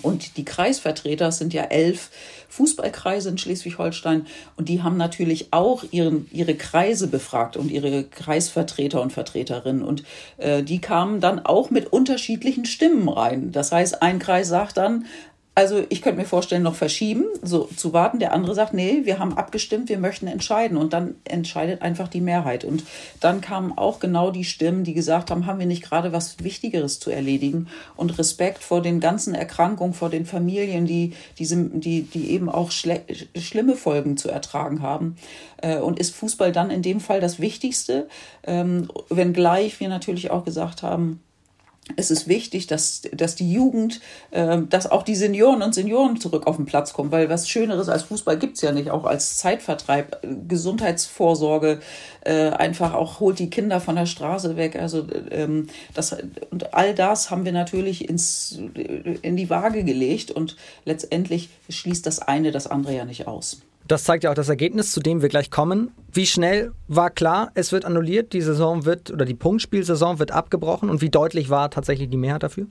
Und 0.00 0.38
die 0.38 0.44
Kreisvertreter 0.44 1.32
sind 1.32 1.52
ja 1.52 1.64
elf 1.64 2.10
Fußballkreise 2.48 3.28
in 3.28 3.38
Schleswig-Holstein 3.38 4.26
und 4.56 4.68
die 4.68 4.82
haben 4.82 4.96
natürlich 4.96 5.48
auch 5.52 5.84
ihren, 5.90 6.28
ihre 6.32 6.54
Kreise 6.54 7.08
befragt 7.08 7.56
und 7.56 7.70
ihre 7.70 8.04
Kreisvertreter 8.04 9.02
und 9.02 9.12
Vertreterinnen 9.12 9.82
und 9.82 10.04
äh, 10.38 10.62
die 10.62 10.80
kamen 10.80 11.20
dann 11.20 11.44
auch 11.44 11.70
mit 11.70 11.92
unterschiedlichen 11.92 12.64
Stimmen 12.64 13.08
rein. 13.08 13.52
Das 13.52 13.72
heißt, 13.72 14.02
ein 14.02 14.18
Kreis 14.18 14.48
sagt 14.48 14.78
dann, 14.78 15.06
also 15.54 15.84
ich 15.90 16.00
könnte 16.00 16.18
mir 16.18 16.26
vorstellen, 16.26 16.62
noch 16.62 16.74
verschieben, 16.74 17.26
so 17.42 17.68
zu 17.76 17.92
warten. 17.92 18.18
Der 18.18 18.32
andere 18.32 18.54
sagt, 18.54 18.72
nee, 18.72 19.02
wir 19.04 19.18
haben 19.18 19.36
abgestimmt, 19.36 19.90
wir 19.90 19.98
möchten 19.98 20.26
entscheiden. 20.26 20.78
Und 20.78 20.94
dann 20.94 21.16
entscheidet 21.24 21.82
einfach 21.82 22.08
die 22.08 22.22
Mehrheit. 22.22 22.64
Und 22.64 22.84
dann 23.20 23.42
kamen 23.42 23.76
auch 23.76 24.00
genau 24.00 24.30
die 24.30 24.44
Stimmen, 24.44 24.82
die 24.82 24.94
gesagt 24.94 25.30
haben, 25.30 25.44
haben 25.44 25.58
wir 25.58 25.66
nicht 25.66 25.82
gerade 25.82 26.10
was 26.10 26.42
Wichtigeres 26.42 27.00
zu 27.00 27.10
erledigen? 27.10 27.68
Und 27.96 28.18
Respekt 28.18 28.64
vor 28.64 28.80
den 28.80 28.98
ganzen 28.98 29.34
Erkrankungen, 29.34 29.92
vor 29.92 30.08
den 30.08 30.24
Familien, 30.24 30.86
die, 30.86 31.12
diese, 31.38 31.56
die, 31.56 32.04
die 32.04 32.30
eben 32.30 32.48
auch 32.48 32.70
schlimme 32.70 33.76
Folgen 33.76 34.16
zu 34.16 34.30
ertragen 34.30 34.80
haben. 34.80 35.16
Äh, 35.58 35.76
und 35.76 35.98
ist 35.98 36.14
Fußball 36.14 36.52
dann 36.52 36.70
in 36.70 36.80
dem 36.80 36.98
Fall 36.98 37.20
das 37.20 37.40
Wichtigste? 37.40 38.08
Ähm, 38.42 38.88
wenngleich 39.10 39.80
wir 39.80 39.90
natürlich 39.90 40.30
auch 40.30 40.46
gesagt 40.46 40.82
haben, 40.82 41.20
es 41.96 42.12
ist 42.12 42.28
wichtig, 42.28 42.68
dass, 42.68 43.02
dass 43.12 43.34
die 43.34 43.52
Jugend, 43.52 44.00
äh, 44.30 44.58
dass 44.68 44.90
auch 44.90 45.02
die 45.02 45.16
Senioren 45.16 45.62
und 45.62 45.74
Senioren 45.74 46.20
zurück 46.20 46.46
auf 46.46 46.56
den 46.56 46.64
Platz 46.64 46.92
kommen, 46.92 47.10
weil 47.10 47.28
was 47.28 47.48
Schöneres 47.48 47.88
als 47.88 48.04
Fußball 48.04 48.38
gibt's 48.38 48.62
ja 48.62 48.70
nicht, 48.70 48.90
auch 48.90 49.04
als 49.04 49.38
Zeitvertreib, 49.38 50.20
Gesundheitsvorsorge, 50.48 51.80
äh, 52.24 52.50
einfach 52.50 52.94
auch 52.94 53.18
holt 53.18 53.40
die 53.40 53.50
Kinder 53.50 53.80
von 53.80 53.96
der 53.96 54.06
Straße 54.06 54.56
weg. 54.56 54.76
Also 54.76 55.06
ähm, 55.30 55.66
das 55.92 56.16
und 56.50 56.72
all 56.72 56.94
das 56.94 57.30
haben 57.30 57.44
wir 57.44 57.52
natürlich 57.52 58.08
ins, 58.08 58.60
in 59.22 59.36
die 59.36 59.50
Waage 59.50 59.82
gelegt 59.82 60.30
und 60.30 60.56
letztendlich 60.84 61.48
schließt 61.68 62.06
das 62.06 62.20
eine 62.20 62.52
das 62.52 62.68
andere 62.68 62.94
ja 62.94 63.04
nicht 63.04 63.26
aus. 63.26 63.60
Das 63.88 64.04
zeigt 64.04 64.24
ja 64.24 64.30
auch 64.30 64.34
das 64.34 64.48
Ergebnis, 64.48 64.92
zu 64.92 65.00
dem 65.00 65.22
wir 65.22 65.28
gleich 65.28 65.50
kommen. 65.50 65.90
Wie 66.12 66.26
schnell 66.26 66.72
war 66.88 67.10
klar, 67.10 67.50
es 67.54 67.72
wird 67.72 67.84
annulliert, 67.84 68.32
die 68.32 68.40
Saison 68.40 68.84
wird 68.84 69.10
oder 69.10 69.24
die 69.24 69.34
Punktspielsaison 69.34 70.18
wird 70.18 70.30
abgebrochen 70.30 70.88
und 70.88 71.00
wie 71.00 71.10
deutlich 71.10 71.50
war 71.50 71.70
tatsächlich 71.70 72.08
die 72.08 72.16
Mehrheit 72.16 72.42
dafür? 72.42 72.66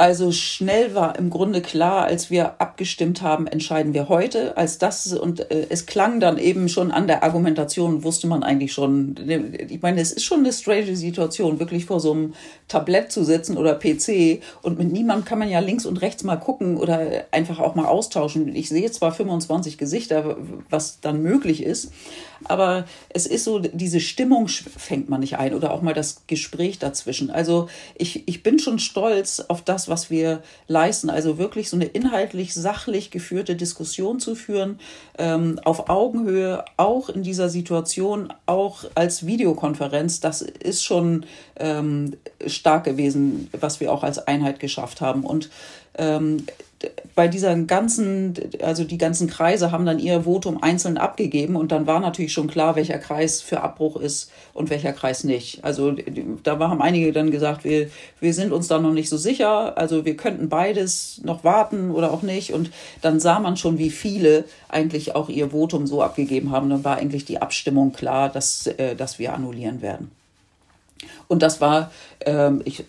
Also 0.00 0.30
schnell 0.30 0.94
war 0.94 1.18
im 1.18 1.28
Grunde 1.28 1.60
klar, 1.60 2.04
als 2.04 2.30
wir 2.30 2.60
abgestimmt 2.60 3.20
haben, 3.20 3.48
entscheiden 3.48 3.94
wir 3.94 4.08
heute. 4.08 4.56
Als 4.56 4.78
das 4.78 5.12
und 5.12 5.50
äh, 5.50 5.66
es 5.70 5.86
klang 5.86 6.20
dann 6.20 6.38
eben 6.38 6.68
schon 6.68 6.92
an 6.92 7.08
der 7.08 7.24
Argumentation, 7.24 8.04
wusste 8.04 8.28
man 8.28 8.44
eigentlich 8.44 8.72
schon. 8.72 9.16
Ich 9.68 9.82
meine, 9.82 10.00
es 10.00 10.12
ist 10.12 10.24
schon 10.24 10.38
eine 10.38 10.52
strange 10.52 10.94
Situation, 10.94 11.58
wirklich 11.58 11.86
vor 11.86 11.98
so 11.98 12.12
einem 12.12 12.34
Tablett 12.68 13.10
zu 13.10 13.24
sitzen 13.24 13.58
oder 13.58 13.74
PC 13.74 14.40
und 14.62 14.78
mit 14.78 14.92
niemandem 14.92 15.24
kann 15.24 15.40
man 15.40 15.48
ja 15.48 15.58
links 15.58 15.84
und 15.84 16.00
rechts 16.00 16.22
mal 16.22 16.36
gucken 16.36 16.76
oder 16.76 17.24
einfach 17.32 17.58
auch 17.58 17.74
mal 17.74 17.86
austauschen. 17.86 18.54
Ich 18.54 18.68
sehe 18.68 18.92
zwar 18.92 19.10
25 19.10 19.78
Gesichter, 19.78 20.36
was 20.70 21.00
dann 21.00 21.22
möglich 21.22 21.60
ist, 21.60 21.90
aber 22.44 22.84
es 23.08 23.26
ist 23.26 23.44
so, 23.44 23.58
diese 23.58 23.98
Stimmung 23.98 24.46
fängt 24.46 25.08
man 25.08 25.20
nicht 25.20 25.38
ein 25.38 25.54
oder 25.54 25.72
auch 25.72 25.82
mal 25.82 25.94
das 25.94 26.22
Gespräch 26.28 26.78
dazwischen. 26.78 27.30
Also 27.30 27.68
ich, 27.96 28.28
ich 28.28 28.44
bin 28.44 28.60
schon 28.60 28.78
stolz 28.78 29.40
auf 29.40 29.62
das, 29.62 29.87
was 29.88 30.10
wir 30.10 30.42
leisten. 30.66 31.10
Also 31.10 31.38
wirklich 31.38 31.68
so 31.68 31.76
eine 31.76 31.86
inhaltlich, 31.86 32.54
sachlich 32.54 33.10
geführte 33.10 33.56
Diskussion 33.56 34.20
zu 34.20 34.34
führen, 34.34 34.78
ähm, 35.18 35.60
auf 35.64 35.88
Augenhöhe, 35.88 36.64
auch 36.76 37.08
in 37.08 37.22
dieser 37.22 37.48
Situation, 37.48 38.32
auch 38.46 38.84
als 38.94 39.26
Videokonferenz, 39.26 40.20
das 40.20 40.42
ist 40.42 40.84
schon 40.84 41.26
ähm, 41.56 42.16
stark 42.46 42.84
gewesen, 42.84 43.50
was 43.58 43.80
wir 43.80 43.92
auch 43.92 44.02
als 44.02 44.18
Einheit 44.18 44.60
geschafft 44.60 45.00
haben. 45.00 45.24
Und 45.24 45.50
ähm, 45.96 46.44
bei 47.14 47.26
dieser 47.26 47.56
ganzen, 47.56 48.34
also 48.62 48.84
die 48.84 48.98
ganzen 48.98 49.28
Kreise 49.28 49.72
haben 49.72 49.84
dann 49.84 49.98
ihr 49.98 50.22
Votum 50.22 50.62
einzeln 50.62 50.96
abgegeben 50.96 51.56
und 51.56 51.72
dann 51.72 51.86
war 51.88 51.98
natürlich 51.98 52.32
schon 52.32 52.46
klar, 52.46 52.76
welcher 52.76 52.98
Kreis 52.98 53.42
für 53.42 53.62
Abbruch 53.62 53.96
ist 53.96 54.30
und 54.54 54.70
welcher 54.70 54.92
Kreis 54.92 55.24
nicht. 55.24 55.64
Also 55.64 55.96
da 56.44 56.58
haben 56.58 56.80
einige 56.80 57.12
dann 57.12 57.32
gesagt, 57.32 57.64
wir, 57.64 57.90
wir 58.20 58.32
sind 58.32 58.52
uns 58.52 58.68
da 58.68 58.78
noch 58.78 58.92
nicht 58.92 59.08
so 59.08 59.16
sicher, 59.16 59.76
also 59.76 60.04
wir 60.04 60.16
könnten 60.16 60.48
beides 60.48 61.20
noch 61.24 61.42
warten 61.42 61.90
oder 61.90 62.12
auch 62.12 62.22
nicht. 62.22 62.52
Und 62.52 62.70
dann 63.02 63.18
sah 63.18 63.40
man 63.40 63.56
schon, 63.56 63.78
wie 63.78 63.90
viele 63.90 64.44
eigentlich 64.68 65.16
auch 65.16 65.28
ihr 65.28 65.50
Votum 65.50 65.86
so 65.86 66.02
abgegeben 66.02 66.52
haben. 66.52 66.70
Dann 66.70 66.84
war 66.84 66.96
eigentlich 66.96 67.24
die 67.24 67.42
Abstimmung 67.42 67.92
klar, 67.92 68.28
dass, 68.28 68.66
äh, 68.66 68.94
dass 68.94 69.18
wir 69.18 69.34
annullieren 69.34 69.82
werden. 69.82 70.12
Und 71.26 71.42
das 71.42 71.60
war 71.60 71.90
ähm, 72.20 72.62
ich, 72.64 72.84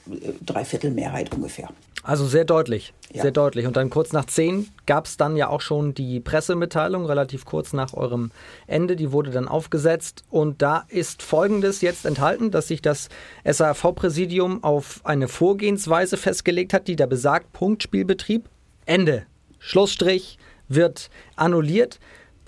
Dreiviertel 0.45 0.91
Mehrheit 0.91 1.33
ungefähr. 1.33 1.69
Also 2.01 2.25
sehr 2.25 2.45
deutlich, 2.45 2.93
ja. 3.11 3.23
sehr 3.23 3.31
deutlich. 3.31 3.67
Und 3.67 3.75
dann 3.75 3.89
kurz 3.89 4.13
nach 4.13 4.25
zehn 4.25 4.69
gab 4.85 5.05
es 5.05 5.17
dann 5.17 5.35
ja 5.35 5.49
auch 5.49 5.59
schon 5.59 5.93
die 5.93 6.21
Pressemitteilung, 6.21 7.05
relativ 7.05 7.45
kurz 7.45 7.73
nach 7.73 7.93
eurem 7.93 8.31
Ende. 8.67 8.95
Die 8.95 9.11
wurde 9.11 9.31
dann 9.31 9.47
aufgesetzt. 9.47 10.23
Und 10.29 10.61
da 10.61 10.85
ist 10.87 11.21
Folgendes 11.21 11.81
jetzt 11.81 12.05
enthalten, 12.05 12.51
dass 12.51 12.69
sich 12.69 12.81
das 12.81 13.09
SAV-Präsidium 13.43 14.63
auf 14.63 15.01
eine 15.03 15.27
Vorgehensweise 15.27 16.15
festgelegt 16.15 16.73
hat, 16.73 16.87
die 16.87 16.95
da 16.95 17.05
besagt, 17.05 17.51
Punktspielbetrieb, 17.51 18.49
Ende. 18.85 19.25
Schlussstrich 19.59 20.37
wird 20.69 21.09
annulliert. 21.35 21.99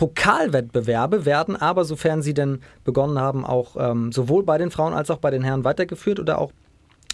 Pokalwettbewerbe 0.01 1.27
werden 1.27 1.55
aber, 1.55 1.85
sofern 1.85 2.23
sie 2.23 2.33
denn 2.33 2.61
begonnen 2.83 3.19
haben, 3.19 3.45
auch 3.45 3.75
ähm, 3.77 4.11
sowohl 4.11 4.41
bei 4.41 4.57
den 4.57 4.71
Frauen 4.71 4.95
als 4.95 5.11
auch 5.11 5.19
bei 5.19 5.29
den 5.29 5.43
Herren 5.43 5.63
weitergeführt 5.63 6.19
oder 6.19 6.39
auch 6.39 6.51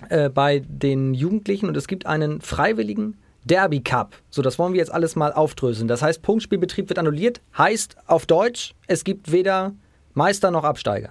äh, 0.08 0.29
bei 0.29 0.63
den 0.65 1.13
Jugendlichen. 1.13 1.67
Und 1.67 1.75
es 1.75 1.89
gibt 1.89 2.06
einen 2.06 2.39
freiwilligen 2.39 3.17
Derby 3.44 3.82
Cup. 3.82 4.15
So, 4.29 4.41
das 4.41 4.58
wollen 4.58 4.72
wir 4.72 4.79
jetzt 4.79 4.94
alles 4.94 5.17
mal 5.17 5.34
aufdröseln. 5.34 5.89
Das 5.89 6.01
heißt, 6.01 6.22
Punktspielbetrieb 6.22 6.88
wird 6.88 6.98
annulliert, 6.98 7.41
heißt 7.58 7.98
auf 8.08 8.25
Deutsch, 8.25 8.74
es 8.88 9.03
gibt 9.03 9.34
weder 9.34 9.74
Meister 10.13 10.50
noch 10.50 10.63
Absteiger. 10.63 11.10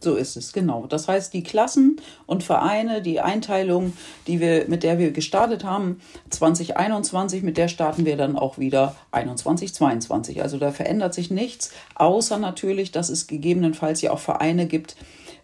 So 0.00 0.14
ist 0.14 0.36
es, 0.36 0.52
genau. 0.52 0.86
Das 0.86 1.08
heißt, 1.08 1.32
die 1.32 1.42
Klassen 1.42 2.00
und 2.26 2.44
Vereine, 2.44 3.00
die 3.00 3.20
Einteilung, 3.20 3.94
die 4.26 4.40
wir, 4.40 4.68
mit 4.68 4.82
der 4.82 4.98
wir 4.98 5.10
gestartet 5.10 5.64
haben, 5.64 6.00
2021, 6.30 7.42
mit 7.42 7.56
der 7.56 7.68
starten 7.68 8.04
wir 8.04 8.16
dann 8.16 8.36
auch 8.36 8.58
wieder 8.58 8.94
21, 9.12 9.72
22. 9.72 10.42
Also 10.42 10.58
da 10.58 10.70
verändert 10.70 11.14
sich 11.14 11.30
nichts, 11.30 11.72
außer 11.94 12.38
natürlich, 12.38 12.92
dass 12.92 13.08
es 13.08 13.26
gegebenenfalls 13.26 14.02
ja 14.02 14.10
auch 14.10 14.18
Vereine 14.18 14.66
gibt, 14.66 14.96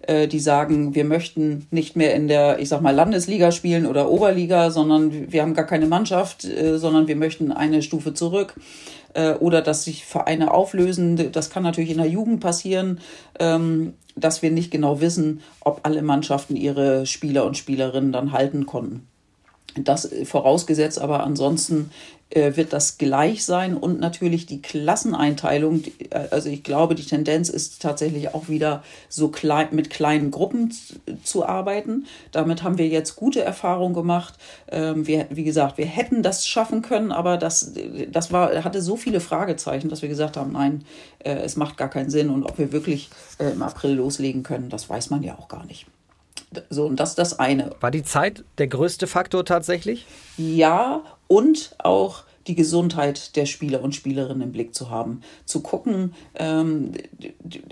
äh, 0.06 0.28
die 0.28 0.40
sagen, 0.40 0.94
wir 0.94 1.04
möchten 1.04 1.66
nicht 1.70 1.96
mehr 1.96 2.14
in 2.14 2.28
der, 2.28 2.58
ich 2.58 2.68
sag 2.68 2.80
mal, 2.80 2.94
Landesliga 2.94 3.52
spielen 3.52 3.86
oder 3.86 4.10
Oberliga, 4.10 4.70
sondern 4.70 5.32
wir 5.32 5.42
haben 5.42 5.54
gar 5.54 5.66
keine 5.66 5.86
Mannschaft, 5.86 6.44
äh, 6.44 6.78
sondern 6.78 7.08
wir 7.08 7.16
möchten 7.16 7.52
eine 7.52 7.82
Stufe 7.82 8.14
zurück 8.14 8.54
äh, 9.14 9.34
oder 9.34 9.62
dass 9.62 9.84
sich 9.84 10.04
Vereine 10.04 10.52
auflösen. 10.52 11.32
Das 11.32 11.50
kann 11.50 11.62
natürlich 11.62 11.90
in 11.90 11.98
der 11.98 12.08
Jugend 12.08 12.40
passieren. 12.40 13.00
Ähm, 13.38 13.94
dass 14.14 14.42
wir 14.42 14.50
nicht 14.50 14.70
genau 14.70 15.00
wissen, 15.00 15.40
ob 15.60 15.80
alle 15.84 16.02
Mannschaften 16.02 16.56
ihre 16.56 17.06
Spieler 17.06 17.44
und 17.44 17.56
Spielerinnen 17.56 18.12
dann 18.12 18.32
halten 18.32 18.66
konnten. 18.66 19.06
Das 19.74 20.10
vorausgesetzt, 20.24 21.00
aber 21.00 21.24
ansonsten 21.24 21.90
wird 22.34 22.72
das 22.72 22.98
gleich 22.98 23.44
sein 23.44 23.76
und 23.76 24.00
natürlich 24.00 24.46
die 24.46 24.62
Klasseneinteilung. 24.62 25.84
Äh, 26.10 26.28
also 26.30 26.48
ich 26.48 26.62
glaube, 26.62 26.94
die 26.94 27.04
Tendenz 27.04 27.48
ist 27.48 27.82
tatsächlich 27.82 28.34
auch 28.34 28.48
wieder 28.48 28.82
so 29.08 29.28
klein, 29.28 29.68
mit 29.72 29.90
kleinen 29.90 30.30
Gruppen 30.30 30.74
zu 31.22 31.44
arbeiten. 31.44 32.06
Damit 32.30 32.62
haben 32.62 32.78
wir 32.78 32.88
jetzt 32.88 33.16
gute 33.16 33.42
Erfahrungen 33.42 33.94
gemacht. 33.94 34.34
Ähm, 34.70 35.06
wir, 35.06 35.26
wie 35.30 35.44
gesagt, 35.44 35.78
wir 35.78 35.86
hätten 35.86 36.22
das 36.22 36.46
schaffen 36.46 36.82
können, 36.82 37.12
aber 37.12 37.36
das, 37.36 37.72
das 38.10 38.32
war, 38.32 38.64
hatte 38.64 38.80
so 38.80 38.96
viele 38.96 39.20
Fragezeichen, 39.20 39.88
dass 39.88 40.02
wir 40.02 40.08
gesagt 40.08 40.36
haben, 40.36 40.52
nein, 40.52 40.84
äh, 41.18 41.34
es 41.34 41.56
macht 41.56 41.76
gar 41.76 41.90
keinen 41.90 42.10
Sinn 42.10 42.30
und 42.30 42.44
ob 42.44 42.58
wir 42.58 42.72
wirklich 42.72 43.10
im 43.38 43.62
April 43.62 43.94
loslegen 43.94 44.42
können, 44.42 44.68
das 44.68 44.88
weiß 44.88 45.10
man 45.10 45.22
ja 45.22 45.38
auch 45.38 45.48
gar 45.48 45.64
nicht. 45.66 45.86
So, 46.70 46.86
und 46.86 47.00
das 47.00 47.10
ist 47.10 47.18
das 47.18 47.38
eine. 47.38 47.70
War 47.80 47.90
die 47.90 48.02
Zeit 48.02 48.44
der 48.58 48.66
größte 48.66 49.06
Faktor 49.06 49.44
tatsächlich? 49.44 50.06
Ja, 50.36 51.02
und 51.32 51.74
auch 51.78 52.24
die 52.46 52.54
Gesundheit 52.54 53.36
der 53.36 53.46
Spieler 53.46 53.82
und 53.82 53.94
Spielerinnen 53.94 54.42
im 54.42 54.52
Blick 54.52 54.74
zu 54.74 54.90
haben. 54.90 55.22
Zu 55.46 55.62
gucken, 55.62 56.12
ähm, 56.34 56.92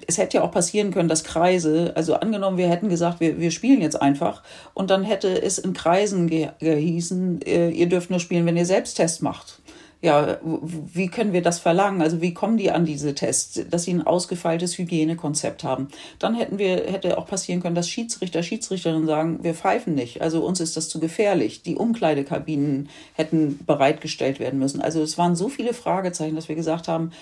es 0.07 0.17
hätte 0.17 0.39
ja 0.39 0.45
auch 0.45 0.51
passieren 0.51 0.93
können, 0.93 1.11
dass 1.11 1.25
Kreise, 1.25 1.93
also 1.95 2.15
angenommen, 2.15 2.57
wir 2.57 2.71
hätten 2.71 2.89
gesagt, 2.89 3.21
wir, 3.21 3.39
wir 3.39 3.51
spielen 3.51 3.83
jetzt 3.83 4.01
einfach 4.01 4.43
und 4.73 4.89
dann 4.89 5.05
hätte 5.05 5.43
es 5.43 5.59
in 5.59 5.75
Kreisen 5.75 6.31
gehießen, 6.31 7.43
äh, 7.43 7.69
ihr 7.69 7.89
dürft 7.89 8.09
nur 8.09 8.21
spielen, 8.21 8.47
wenn 8.47 8.57
ihr 8.57 8.65
Selbsttest 8.65 9.23
macht 9.23 9.61
ja, 10.03 10.39
wie 10.43 11.09
können 11.09 11.35
wir 11.35 11.43
das 11.43 11.59
verlangen? 11.59 12.01
Also 12.01 12.23
wie 12.23 12.33
kommen 12.33 12.57
die 12.57 12.71
an 12.71 12.87
diese 12.87 13.15
Tests, 13.15 13.61
dass 13.69 13.85
sie 13.85 13.93
ein 13.93 14.07
ausgefeiltes 14.07 14.79
Hygienekonzept 14.79 15.63
haben? 15.63 15.89
Dann 16.19 16.35
hätten 16.35 16.59
wir, 16.59 16.77
hätte 16.91 17.19
auch 17.19 17.27
passieren 17.27 17.61
können, 17.61 17.75
dass 17.75 17.89
Schiedsrichter, 17.89 18.43
Schiedsrichterinnen 18.43 19.07
sagen, 19.07 19.45
wir 19.45 19.53
pfeifen 19.53 19.95
nicht. 19.95 20.23
Also 20.23 20.43
uns 20.43 20.61
ist 20.61 20.77
das 20.79 20.89
zu 20.89 21.01
gefährlich. 21.01 21.63
Die 21.63 21.77
Umkleidekabinen 21.77 22.89
hätten 23.13 23.59
bereitgestellt 23.67 24.41
werden 24.41 24.59
müssen. 24.59 24.81
Also 24.81 25.03
es 25.03 25.19
waren 25.19 25.37
so 25.37 25.51
viele 25.51 25.75
Fragezeichen, 25.75 26.35
dass 26.35 26.49
wir 26.49 26.57
gesagt 26.57 26.89
haben, 26.89 27.13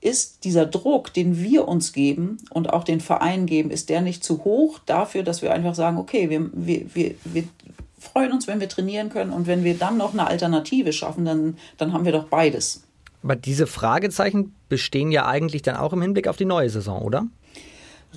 ist 0.00 0.44
dieser 0.44 0.66
Druck, 0.66 1.14
den 1.14 1.40
wir 1.40 1.68
uns 1.68 1.92
geben 1.92 2.38
und 2.50 2.72
auch 2.72 2.82
den 2.82 3.00
Verein 3.00 3.46
geben, 3.46 3.70
ist 3.70 3.88
der 3.88 4.02
nicht 4.02 4.24
zu 4.24 4.44
hoch 4.44 4.80
dafür, 4.84 5.22
dass 5.22 5.40
wir 5.40 5.52
einfach 5.52 5.74
sagen, 5.76 5.98
okay, 5.98 6.28
wir, 6.28 6.50
wir, 6.52 6.94
wir, 6.94 7.14
wir 7.24 7.44
freuen 8.04 8.32
uns, 8.32 8.46
wenn 8.46 8.60
wir 8.60 8.68
trainieren 8.68 9.10
können 9.10 9.32
und 9.32 9.46
wenn 9.46 9.64
wir 9.64 9.76
dann 9.76 9.96
noch 9.96 10.12
eine 10.12 10.26
Alternative 10.26 10.92
schaffen, 10.92 11.24
dann, 11.24 11.58
dann 11.76 11.92
haben 11.92 12.04
wir 12.04 12.12
doch 12.12 12.24
beides. 12.24 12.84
Aber 13.22 13.36
diese 13.36 13.66
Fragezeichen 13.66 14.54
bestehen 14.68 15.10
ja 15.10 15.26
eigentlich 15.26 15.62
dann 15.62 15.76
auch 15.76 15.92
im 15.92 16.02
Hinblick 16.02 16.28
auf 16.28 16.36
die 16.36 16.44
neue 16.44 16.68
Saison, 16.68 17.00
oder? 17.02 17.26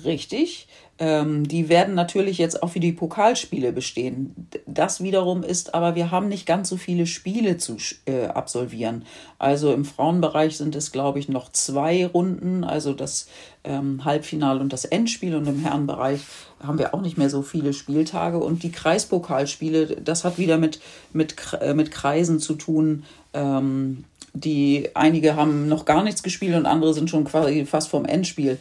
Richtig. 0.04 0.68
Ähm, 1.00 1.46
die 1.46 1.68
werden 1.68 1.94
natürlich 1.94 2.38
jetzt 2.38 2.62
auch 2.62 2.70
für 2.70 2.80
die 2.80 2.92
Pokalspiele 2.92 3.72
bestehen. 3.72 4.48
Das 4.66 5.00
wiederum 5.00 5.44
ist 5.44 5.74
aber, 5.74 5.94
wir 5.94 6.10
haben 6.10 6.28
nicht 6.28 6.44
ganz 6.44 6.68
so 6.68 6.76
viele 6.76 7.06
Spiele 7.06 7.56
zu 7.56 7.76
äh, 8.06 8.26
absolvieren. 8.26 9.04
Also 9.38 9.72
im 9.72 9.84
Frauenbereich 9.84 10.56
sind 10.56 10.74
es, 10.74 10.90
glaube 10.90 11.20
ich, 11.20 11.28
noch 11.28 11.52
zwei 11.52 12.04
Runden, 12.06 12.64
also 12.64 12.92
das 12.94 13.28
ähm, 13.62 14.04
Halbfinale 14.04 14.60
und 14.60 14.72
das 14.72 14.84
Endspiel. 14.84 15.36
Und 15.36 15.46
im 15.46 15.60
Herrenbereich 15.60 16.20
haben 16.60 16.78
wir 16.78 16.94
auch 16.94 17.02
nicht 17.02 17.16
mehr 17.16 17.30
so 17.30 17.42
viele 17.42 17.72
Spieltage. 17.72 18.38
Und 18.38 18.64
die 18.64 18.72
Kreispokalspiele, 18.72 20.00
das 20.02 20.24
hat 20.24 20.36
wieder 20.36 20.58
mit, 20.58 20.80
mit, 21.12 21.36
äh, 21.60 21.74
mit 21.74 21.92
Kreisen 21.92 22.40
zu 22.40 22.54
tun. 22.54 23.04
Ähm, 23.34 24.04
die 24.34 24.90
einige 24.94 25.36
haben 25.36 25.68
noch 25.68 25.84
gar 25.84 26.02
nichts 26.02 26.22
gespielt 26.22 26.54
und 26.54 26.66
andere 26.66 26.94
sind 26.94 27.10
schon 27.10 27.24
quasi 27.24 27.64
fast 27.66 27.88
vom 27.88 28.04
Endspiel. 28.04 28.58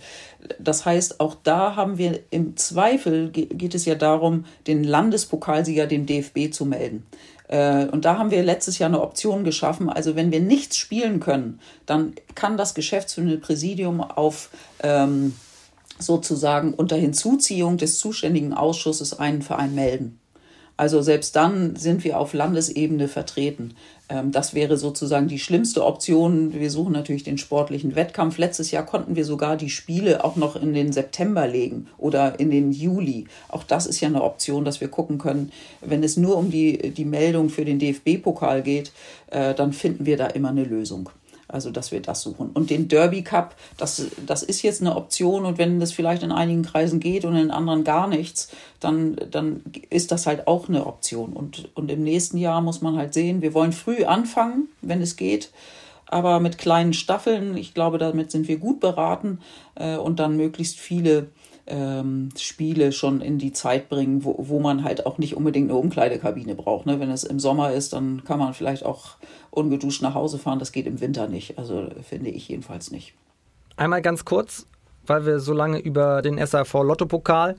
Das 0.59 0.85
heißt, 0.85 1.19
auch 1.19 1.35
da 1.43 1.75
haben 1.75 1.97
wir 1.97 2.19
im 2.29 2.55
Zweifel 2.57 3.29
geht 3.31 3.75
es 3.75 3.85
ja 3.85 3.95
darum, 3.95 4.45
den 4.65 4.83
Landespokalsieger 4.83 5.87
dem 5.87 6.05
DFB 6.05 6.51
zu 6.51 6.65
melden. 6.65 7.05
Äh, 7.47 7.85
und 7.85 8.05
da 8.05 8.17
haben 8.17 8.31
wir 8.31 8.43
letztes 8.43 8.79
Jahr 8.79 8.89
eine 8.89 9.01
Option 9.01 9.43
geschaffen. 9.43 9.89
Also 9.89 10.15
wenn 10.15 10.31
wir 10.31 10.39
nichts 10.39 10.77
spielen 10.77 11.19
können, 11.19 11.59
dann 11.85 12.13
kann 12.35 12.57
das 12.57 12.73
geschäftsführende 12.73 13.37
Präsidium 13.37 14.01
auf 14.01 14.49
ähm, 14.83 15.33
sozusagen 15.99 16.73
unter 16.73 16.95
Hinzuziehung 16.95 17.77
des 17.77 17.99
zuständigen 17.99 18.53
Ausschusses 18.53 19.17
einen 19.17 19.41
Verein 19.41 19.73
melden. 19.73 20.19
Also 20.77 21.01
selbst 21.01 21.35
dann 21.35 21.75
sind 21.75 22.03
wir 22.03 22.19
auf 22.19 22.33
Landesebene 22.33 23.07
vertreten. 23.07 23.73
Ähm, 24.09 24.31
das 24.31 24.53
wäre 24.53 24.77
sozusagen 24.77 25.27
die 25.27 25.39
schlimmste 25.39 25.83
Option. 25.83 26.53
Wir 26.53 26.69
suchen 26.69 26.93
natürlich 26.93 27.23
den 27.23 27.39
sportlichen 27.39 27.95
Wettkampf. 27.95 28.37
Letztes 28.37 28.69
Jahr 28.69 28.85
konnten 28.85 29.15
wir 29.15 29.25
sogar 29.25 29.57
die 29.57 29.71
Spiele 29.71 30.23
auch 30.23 30.35
noch 30.35 30.55
in 30.55 30.73
den 30.73 30.93
September 30.93 31.47
legen 31.47 31.87
oder 31.97 32.39
in 32.39 32.51
den 32.51 32.71
Juli. 32.71 33.25
Auch 33.49 33.63
das 33.63 33.87
ist 33.87 33.99
ja 33.99 34.07
eine 34.07 34.23
Option, 34.23 34.65
dass 34.65 34.79
wir 34.79 34.87
gucken 34.87 35.17
können, 35.17 35.51
wenn 35.81 36.03
es 36.03 36.15
nur 36.15 36.37
um 36.37 36.51
die, 36.51 36.91
die 36.91 37.05
Meldung 37.05 37.49
für 37.49 37.65
den 37.65 37.79
DFB-Pokal 37.79 38.61
geht, 38.61 38.91
äh, 39.31 39.55
dann 39.55 39.73
finden 39.73 40.05
wir 40.05 40.15
da 40.15 40.27
immer 40.27 40.49
eine 40.49 40.63
Lösung. 40.63 41.09
Also, 41.49 41.71
dass 41.71 41.93
wir 41.93 42.01
das 42.01 42.21
suchen. 42.21 42.49
Und 42.53 42.69
den 42.69 42.89
Derby 42.89 43.23
Cup, 43.23 43.55
das, 43.77 44.05
das 44.25 44.43
ist 44.43 44.63
jetzt 44.63 44.81
eine 44.81 44.97
Option. 44.97 45.45
Und 45.45 45.57
wenn 45.57 45.79
das 45.79 45.93
vielleicht 45.93 46.23
in 46.23 46.33
einigen 46.33 46.63
Kreisen 46.63 46.99
geht 46.99 47.23
und 47.23 47.35
in 47.35 47.51
anderen 47.51 47.85
gar 47.85 48.07
nichts, 48.07 48.49
dann, 48.81 49.15
dann 49.31 49.61
ist 49.89 50.11
das 50.11 50.27
halt 50.27 50.47
auch 50.47 50.67
eine 50.67 50.85
Option. 50.85 51.33
Und, 51.33 51.69
und 51.75 51.89
im 51.89 52.03
nächsten 52.03 52.37
Jahr 52.37 52.61
muss 52.61 52.81
man 52.81 52.97
halt 52.97 53.13
sehen, 53.13 53.41
wir 53.41 53.53
wollen 53.53 53.71
früh 53.71 54.03
anfangen, 54.03 54.67
wenn 54.81 55.01
es 55.01 55.15
geht. 55.15 55.51
Aber 56.05 56.39
mit 56.39 56.57
kleinen 56.57 56.93
Staffeln, 56.93 57.55
ich 57.55 57.73
glaube, 57.73 57.97
damit 57.97 58.31
sind 58.31 58.47
wir 58.47 58.57
gut 58.57 58.79
beraten 58.79 59.39
äh, 59.75 59.97
und 59.97 60.19
dann 60.19 60.37
möglichst 60.37 60.79
viele 60.79 61.27
ähm, 61.67 62.29
Spiele 62.37 62.91
schon 62.91 63.21
in 63.21 63.37
die 63.37 63.51
Zeit 63.51 63.89
bringen, 63.89 64.23
wo, 64.23 64.35
wo 64.37 64.59
man 64.59 64.83
halt 64.83 65.05
auch 65.05 65.17
nicht 65.17 65.35
unbedingt 65.35 65.69
eine 65.69 65.79
Umkleidekabine 65.79 66.55
braucht. 66.55 66.85
Ne? 66.85 66.99
Wenn 66.99 67.11
es 67.11 67.23
im 67.23 67.39
Sommer 67.39 67.73
ist, 67.73 67.93
dann 67.93 68.23
kann 68.23 68.39
man 68.39 68.53
vielleicht 68.53 68.85
auch 68.85 69.17
ungeduscht 69.51 70.01
nach 70.01 70.13
Hause 70.15 70.37
fahren. 70.37 70.59
Das 70.59 70.71
geht 70.71 70.87
im 70.87 71.01
Winter 71.01 71.27
nicht. 71.27 71.57
Also 71.57 71.89
finde 72.03 72.29
ich 72.29 72.47
jedenfalls 72.47 72.91
nicht. 72.91 73.13
Einmal 73.75 74.01
ganz 74.01 74.25
kurz, 74.25 74.65
weil 75.05 75.25
wir 75.25 75.39
so 75.39 75.53
lange 75.53 75.79
über 75.79 76.21
den 76.21 76.43
SAV 76.43 76.73
Lotto-Pokal. 76.73 77.55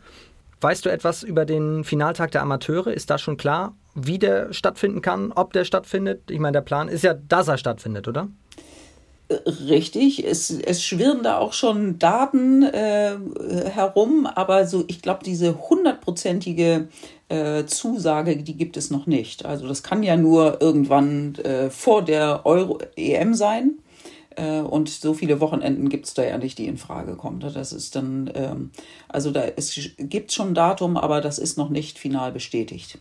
Weißt 0.60 0.84
du 0.84 0.90
etwas 0.90 1.22
über 1.22 1.44
den 1.44 1.84
Finaltag 1.84 2.32
der 2.32 2.42
Amateure? 2.42 2.88
Ist 2.88 3.10
da 3.10 3.18
schon 3.18 3.36
klar, 3.36 3.74
wie 3.94 4.18
der 4.18 4.52
stattfinden 4.52 5.02
kann, 5.02 5.32
ob 5.32 5.52
der 5.52 5.64
stattfindet? 5.64 6.30
Ich 6.30 6.40
meine, 6.40 6.52
der 6.52 6.62
Plan 6.62 6.88
ist 6.88 7.04
ja, 7.04 7.14
dass 7.14 7.46
er 7.46 7.58
stattfindet, 7.58 8.08
oder? 8.08 8.28
Richtig, 9.30 10.24
es, 10.26 10.50
es 10.50 10.82
schwirren 10.82 11.22
da 11.22 11.36
auch 11.36 11.52
schon 11.52 11.98
Daten 11.98 12.62
äh, 12.62 13.14
herum, 13.70 14.24
aber 14.24 14.66
so, 14.66 14.84
ich 14.88 15.02
glaube, 15.02 15.22
diese 15.22 15.68
hundertprozentige 15.68 16.88
äh, 17.28 17.66
Zusage, 17.66 18.38
die 18.38 18.56
gibt 18.56 18.78
es 18.78 18.90
noch 18.90 19.06
nicht. 19.06 19.44
Also 19.44 19.68
das 19.68 19.82
kann 19.82 20.02
ja 20.02 20.16
nur 20.16 20.62
irgendwann 20.62 21.34
äh, 21.36 21.68
vor 21.68 22.02
der 22.02 22.46
Euro-EM 22.46 23.34
sein. 23.34 23.72
Äh, 24.34 24.60
und 24.60 24.88
so 24.88 25.12
viele 25.12 25.40
Wochenenden 25.40 25.90
gibt 25.90 26.06
es 26.06 26.14
da 26.14 26.24
ja 26.24 26.38
nicht, 26.38 26.56
die 26.56 26.66
in 26.66 26.78
Frage 26.78 27.14
kommen. 27.16 27.40
Das 27.40 27.72
ist 27.72 27.96
dann, 27.96 28.30
ähm, 28.34 28.70
also 29.08 29.30
da 29.30 29.42
es 29.56 29.78
gibt 29.98 30.32
schon 30.32 30.48
ein 30.52 30.54
Datum, 30.54 30.96
aber 30.96 31.20
das 31.20 31.38
ist 31.38 31.58
noch 31.58 31.68
nicht 31.68 31.98
final 31.98 32.32
bestätigt. 32.32 32.98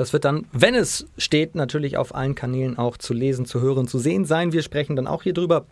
Das 0.00 0.14
wird 0.14 0.24
dann, 0.24 0.46
wenn 0.52 0.74
es 0.74 1.04
steht, 1.18 1.54
natürlich 1.54 1.98
auf 1.98 2.14
allen 2.14 2.34
Kanälen 2.34 2.78
auch 2.78 2.96
zu 2.96 3.12
lesen, 3.12 3.44
zu 3.44 3.60
hören, 3.60 3.86
zu 3.86 3.98
sehen 3.98 4.24
sein. 4.24 4.54
Wir 4.54 4.62
sprechen 4.62 4.96
dann 4.96 5.06
auch 5.06 5.24
hier 5.24 5.34
drüber. 5.34 5.66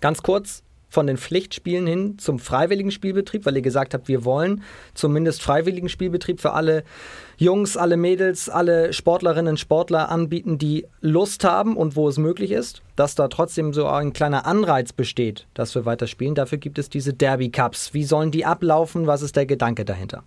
Ganz 0.00 0.22
kurz 0.22 0.62
von 0.90 1.08
den 1.08 1.16
Pflichtspielen 1.16 1.84
hin 1.88 2.16
zum 2.20 2.38
freiwilligen 2.38 2.92
Spielbetrieb, 2.92 3.44
weil 3.44 3.56
ihr 3.56 3.62
gesagt 3.62 3.92
habt, 3.92 4.06
wir 4.06 4.24
wollen 4.24 4.62
zumindest 4.94 5.42
freiwilligen 5.42 5.88
Spielbetrieb 5.88 6.40
für 6.40 6.52
alle 6.52 6.84
Jungs, 7.36 7.76
alle 7.76 7.96
Mädels, 7.96 8.48
alle 8.48 8.92
Sportlerinnen, 8.92 9.56
Sportler 9.56 10.08
anbieten, 10.08 10.56
die 10.56 10.86
Lust 11.00 11.42
haben 11.42 11.76
und 11.76 11.96
wo 11.96 12.08
es 12.08 12.16
möglich 12.16 12.52
ist, 12.52 12.80
dass 12.94 13.16
da 13.16 13.26
trotzdem 13.26 13.72
so 13.72 13.88
ein 13.88 14.12
kleiner 14.12 14.46
Anreiz 14.46 14.92
besteht, 14.92 15.48
dass 15.54 15.74
wir 15.74 15.84
weiterspielen. 15.84 16.36
Dafür 16.36 16.58
gibt 16.58 16.78
es 16.78 16.90
diese 16.90 17.12
Derby 17.12 17.50
Cups. 17.50 17.92
Wie 17.92 18.04
sollen 18.04 18.30
die 18.30 18.44
ablaufen? 18.44 19.08
Was 19.08 19.22
ist 19.22 19.34
der 19.34 19.46
Gedanke 19.46 19.84
dahinter? 19.84 20.22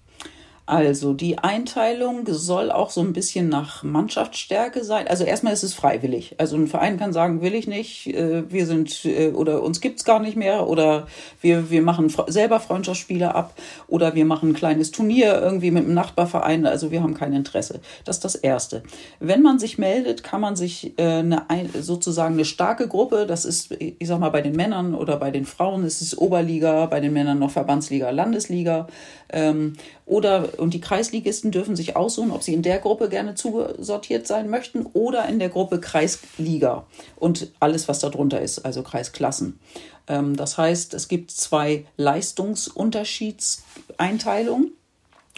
Also 0.68 1.14
die 1.14 1.38
Einteilung 1.38 2.26
soll 2.28 2.72
auch 2.74 2.90
so 2.90 3.00
ein 3.00 3.14
bisschen 3.14 3.48
nach 3.48 3.84
Mannschaftsstärke 3.84 4.84
sein. 4.84 5.08
Also 5.08 5.24
erstmal 5.24 5.54
ist 5.54 5.64
es 5.64 5.74
freiwillig. 5.74 6.36
Also 6.40 6.58
ein 6.58 6.68
Verein 6.68 7.00
kann 7.00 7.14
sagen, 7.14 7.42
will 7.42 7.56
ich 7.56 7.68
nicht, 7.68 8.08
äh, 8.08 8.44
wir 8.52 8.66
sind 8.66 9.06
äh, 9.06 9.30
oder 9.30 9.64
uns 9.64 9.80
gibt's 9.80 10.04
gar 10.04 10.20
nicht 10.20 10.36
mehr 10.36 10.68
oder 10.68 11.08
wir, 11.40 11.72
wir 11.72 11.82
machen 11.82 12.14
selber 12.28 12.60
Freundschaftsspiele 12.60 13.34
ab 13.34 13.54
oder 13.88 14.14
wir 14.14 14.26
machen 14.26 14.50
ein 14.50 14.54
kleines 14.54 14.92
Turnier 14.92 15.40
irgendwie 15.42 15.72
mit 15.72 15.86
einem 15.86 15.94
Nachbarverein. 15.94 16.66
Also 16.66 16.92
wir 16.92 17.02
haben 17.02 17.14
kein 17.14 17.32
Interesse. 17.32 17.80
Das 18.04 18.18
ist 18.18 18.26
das 18.26 18.36
Erste. 18.36 18.84
Wenn 19.22 19.42
man 19.42 19.60
sich 19.60 19.78
meldet, 19.78 20.22
kann 20.22 20.42
man 20.42 20.58
sich 20.58 21.00
äh, 21.00 21.04
eine, 21.48 21.70
sozusagen 21.80 22.34
eine 22.34 22.44
starke 22.44 22.90
Gruppe, 22.90 23.26
das 23.26 23.46
ist, 23.46 23.72
ich 23.80 24.06
sag 24.06 24.20
mal, 24.20 24.32
bei 24.32 24.42
den 24.42 24.58
Männern 24.58 24.96
oder 24.96 25.16
bei 25.16 25.32
den 25.32 25.46
Frauen 25.46 25.86
ist 25.86 26.02
es 26.02 26.18
Oberliga, 26.18 26.88
bei 26.88 27.00
den 27.00 27.14
Männern 27.14 27.40
noch 27.40 27.52
Verbandsliga, 27.52 28.10
Landesliga 28.10 28.88
ähm, 29.30 29.74
oder, 30.06 30.57
und 30.58 30.74
die 30.74 30.82
Kreisligisten 30.82 31.52
dürfen 31.52 31.76
sich 31.76 31.96
aussuchen, 31.96 32.32
ob 32.32 32.44
sie 32.44 32.54
in 32.54 32.62
der 32.62 32.80
Gruppe 32.80 33.10
gerne 33.10 33.36
zusortiert 33.36 34.28
sein 34.28 34.50
möchten 34.50 34.86
oder 34.94 35.28
in 35.28 35.40
der 35.40 35.50
Gruppe 35.50 35.80
Kreisliga 35.80 36.86
und 37.16 37.52
alles, 37.60 37.88
was 37.88 38.00
darunter 38.00 38.42
ist, 38.42 38.60
also 38.60 38.84
Kreisklassen. 38.84 39.60
Ähm, 40.08 40.36
das 40.36 40.58
heißt, 40.58 40.94
es 40.94 41.08
gibt 41.08 41.32
zwei 41.32 41.86
Leistungsunterschiedseinteilungen. 41.98 44.74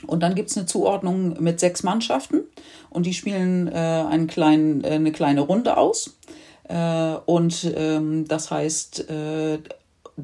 Und 0.08 0.24
dann 0.24 0.34
gibt 0.34 0.50
es 0.50 0.56
eine 0.56 0.66
Zuordnung 0.66 1.44
mit 1.44 1.60
sechs 1.60 1.84
Mannschaften 1.84 2.46
und 2.90 3.06
die 3.06 3.14
spielen 3.14 3.68
äh, 3.68 3.72
einen 3.72 4.28
kleinen, 4.28 4.82
äh, 4.86 4.92
eine 4.92 5.12
kleine 5.12 5.42
Runde 5.42 5.76
aus. 5.76 6.16
Äh, 6.70 7.18
und 7.26 7.70
ähm, 7.76 8.26
das 8.26 8.50
heißt, 8.50 9.10
äh, 9.10 9.60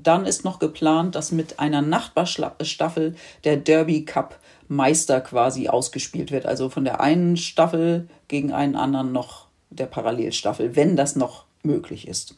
dann 0.04 0.26
ist 0.26 0.44
noch 0.44 0.60
geplant, 0.60 1.16
dass 1.16 1.32
mit 1.32 1.60
einer 1.60 1.82
Nachbarstaffel 1.82 3.16
der 3.44 3.58
Derby 3.58 4.06
Cup 4.06 4.40
Meister 4.68 5.22
quasi 5.22 5.68
ausgespielt 5.68 6.32
wird. 6.32 6.46
Also 6.46 6.70
von 6.70 6.86
der 6.86 7.02
einen 7.02 7.38
Staffel 7.38 8.08
gegen 8.28 8.52
einen 8.52 8.76
anderen 8.76 9.12
noch 9.12 9.48
der 9.70 9.86
Parallelstaffel, 9.86 10.76
wenn 10.76 10.96
das 10.96 11.16
noch 11.16 11.46
möglich 11.64 12.08
ist. 12.08 12.36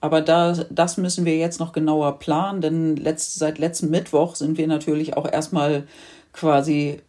Aber 0.00 0.20
da, 0.20 0.52
das 0.70 0.96
müssen 0.96 1.24
wir 1.24 1.36
jetzt 1.36 1.58
noch 1.58 1.72
genauer 1.72 2.20
planen, 2.20 2.60
denn 2.60 2.96
letzt, 2.96 3.34
seit 3.34 3.58
letztem 3.58 3.90
Mittwoch 3.90 4.36
sind 4.36 4.56
wir 4.56 4.68
natürlich 4.68 5.16
auch 5.16 5.30
erstmal 5.30 5.88
quasi 6.38 7.00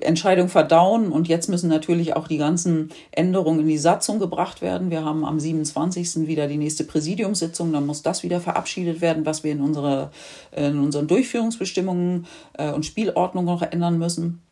Entscheidung 0.00 0.48
verdauen. 0.48 1.10
Und 1.10 1.26
jetzt 1.26 1.48
müssen 1.48 1.68
natürlich 1.68 2.14
auch 2.14 2.28
die 2.28 2.38
ganzen 2.38 2.90
Änderungen 3.10 3.60
in 3.60 3.66
die 3.66 3.78
Satzung 3.78 4.20
gebracht 4.20 4.62
werden. 4.62 4.90
Wir 4.90 5.04
haben 5.04 5.24
am 5.24 5.40
27. 5.40 6.28
wieder 6.28 6.46
die 6.46 6.58
nächste 6.58 6.84
Präsidiumssitzung. 6.84 7.72
Dann 7.72 7.86
muss 7.86 8.02
das 8.02 8.22
wieder 8.22 8.40
verabschiedet 8.40 9.00
werden, 9.00 9.26
was 9.26 9.42
wir 9.42 9.52
in, 9.52 9.60
unsere, 9.60 10.10
in 10.54 10.78
unseren 10.78 11.08
Durchführungsbestimmungen 11.08 12.26
äh, 12.54 12.70
und 12.70 12.86
Spielordnung 12.86 13.44
noch 13.44 13.62
ändern 13.62 13.98
müssen, 13.98 14.42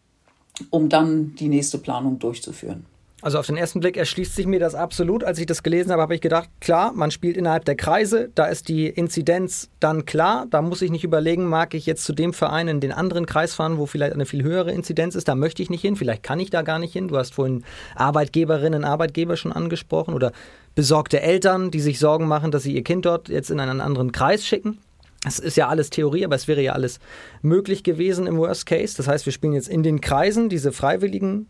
um 0.71 0.89
dann 0.89 1.37
die 1.37 1.49
nächste 1.49 1.79
Planung 1.79 2.19
durchzuführen. 2.19 2.85
Also 3.27 3.41
auf 3.41 3.47
den 3.49 3.57
ersten 3.57 3.81
Blick 3.81 3.97
erschließt 3.97 4.37
sich 4.37 4.47
mir 4.47 4.61
das 4.61 4.77
absolut. 4.77 5.25
Als 5.25 5.41
ich 5.41 5.47
das 5.47 5.65
gelesen 5.65 5.91
habe, 5.91 6.01
habe 6.01 6.15
ich 6.15 6.21
gedacht, 6.21 6.49
klar, 6.61 6.93
man 6.93 7.11
spielt 7.11 7.37
innerhalb 7.37 7.65
der 7.65 7.75
Kreise, 7.75 8.31
da 8.37 8.45
ist 8.45 8.69
die 8.69 8.87
Inzidenz 8.87 9.69
dann 9.81 10.05
klar. 10.05 10.47
Da 10.49 10.63
muss 10.63 10.81
ich 10.81 10.93
nicht 10.93 11.03
überlegen, 11.03 11.45
mag 11.47 11.75
ich 11.75 11.87
jetzt 11.87 12.05
zu 12.05 12.13
dem 12.13 12.33
Verein 12.33 12.69
in 12.69 12.79
den 12.79 12.93
anderen 12.93 13.27
Kreis 13.27 13.53
fahren, 13.53 13.79
wo 13.79 13.87
vielleicht 13.87 14.13
eine 14.13 14.27
viel 14.27 14.45
höhere 14.45 14.71
Inzidenz 14.71 15.17
ist. 15.17 15.27
Da 15.27 15.35
möchte 15.35 15.61
ich 15.61 15.71
nicht 15.71 15.81
hin, 15.81 15.97
vielleicht 15.97 16.23
kann 16.23 16.39
ich 16.39 16.51
da 16.51 16.63
gar 16.63 16.79
nicht 16.79 16.93
hin. 16.93 17.09
Du 17.09 17.17
hast 17.17 17.35
vorhin 17.35 17.65
Arbeitgeberinnen 17.97 18.85
und 18.85 18.89
Arbeitgeber 18.89 19.37
schon 19.37 19.51
angesprochen 19.51 20.15
oder 20.15 20.31
besorgte 20.77 21.21
Eltern, 21.21 21.73
die 21.73 21.81
sich 21.81 21.99
Sorgen 21.99 22.29
machen, 22.29 22.53
dass 22.53 22.63
sie 22.63 22.77
ihr 22.77 22.85
Kind 22.85 23.07
dort 23.07 23.29
jetzt 23.29 23.51
in 23.51 23.59
einen 23.59 23.81
anderen 23.81 24.13
Kreis 24.13 24.47
schicken. 24.47 24.79
Das 25.25 25.41
ist 25.41 25.57
ja 25.57 25.67
alles 25.67 25.91
Theorie, 25.91 26.25
aber 26.25 26.37
es 26.37 26.47
wäre 26.47 26.63
ja 26.63 26.75
alles 26.75 27.01
möglich 27.43 27.83
gewesen 27.83 28.29
im 28.29 28.37
Worst 28.37 28.67
Case. 28.67 28.97
Das 28.97 29.09
heißt, 29.09 29.27
wir 29.27 29.33
spielen 29.33 29.55
jetzt 29.55 29.69
in 29.69 29.83
den 29.83 30.01
Kreisen 30.01 30.49
diese 30.49 30.71
freiwilligen 30.71 31.49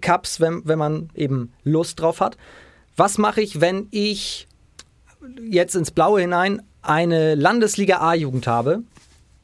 Cups, 0.00 0.40
wenn, 0.40 0.62
wenn 0.64 0.78
man 0.78 1.10
eben 1.14 1.52
Lust 1.62 2.00
drauf 2.00 2.20
hat. 2.20 2.36
Was 2.96 3.18
mache 3.18 3.40
ich, 3.40 3.60
wenn 3.60 3.88
ich 3.90 4.46
jetzt 5.48 5.74
ins 5.74 5.90
Blaue 5.90 6.20
hinein 6.20 6.62
eine 6.82 7.34
Landesliga 7.34 7.98
A-Jugend 7.98 8.46
habe, 8.46 8.82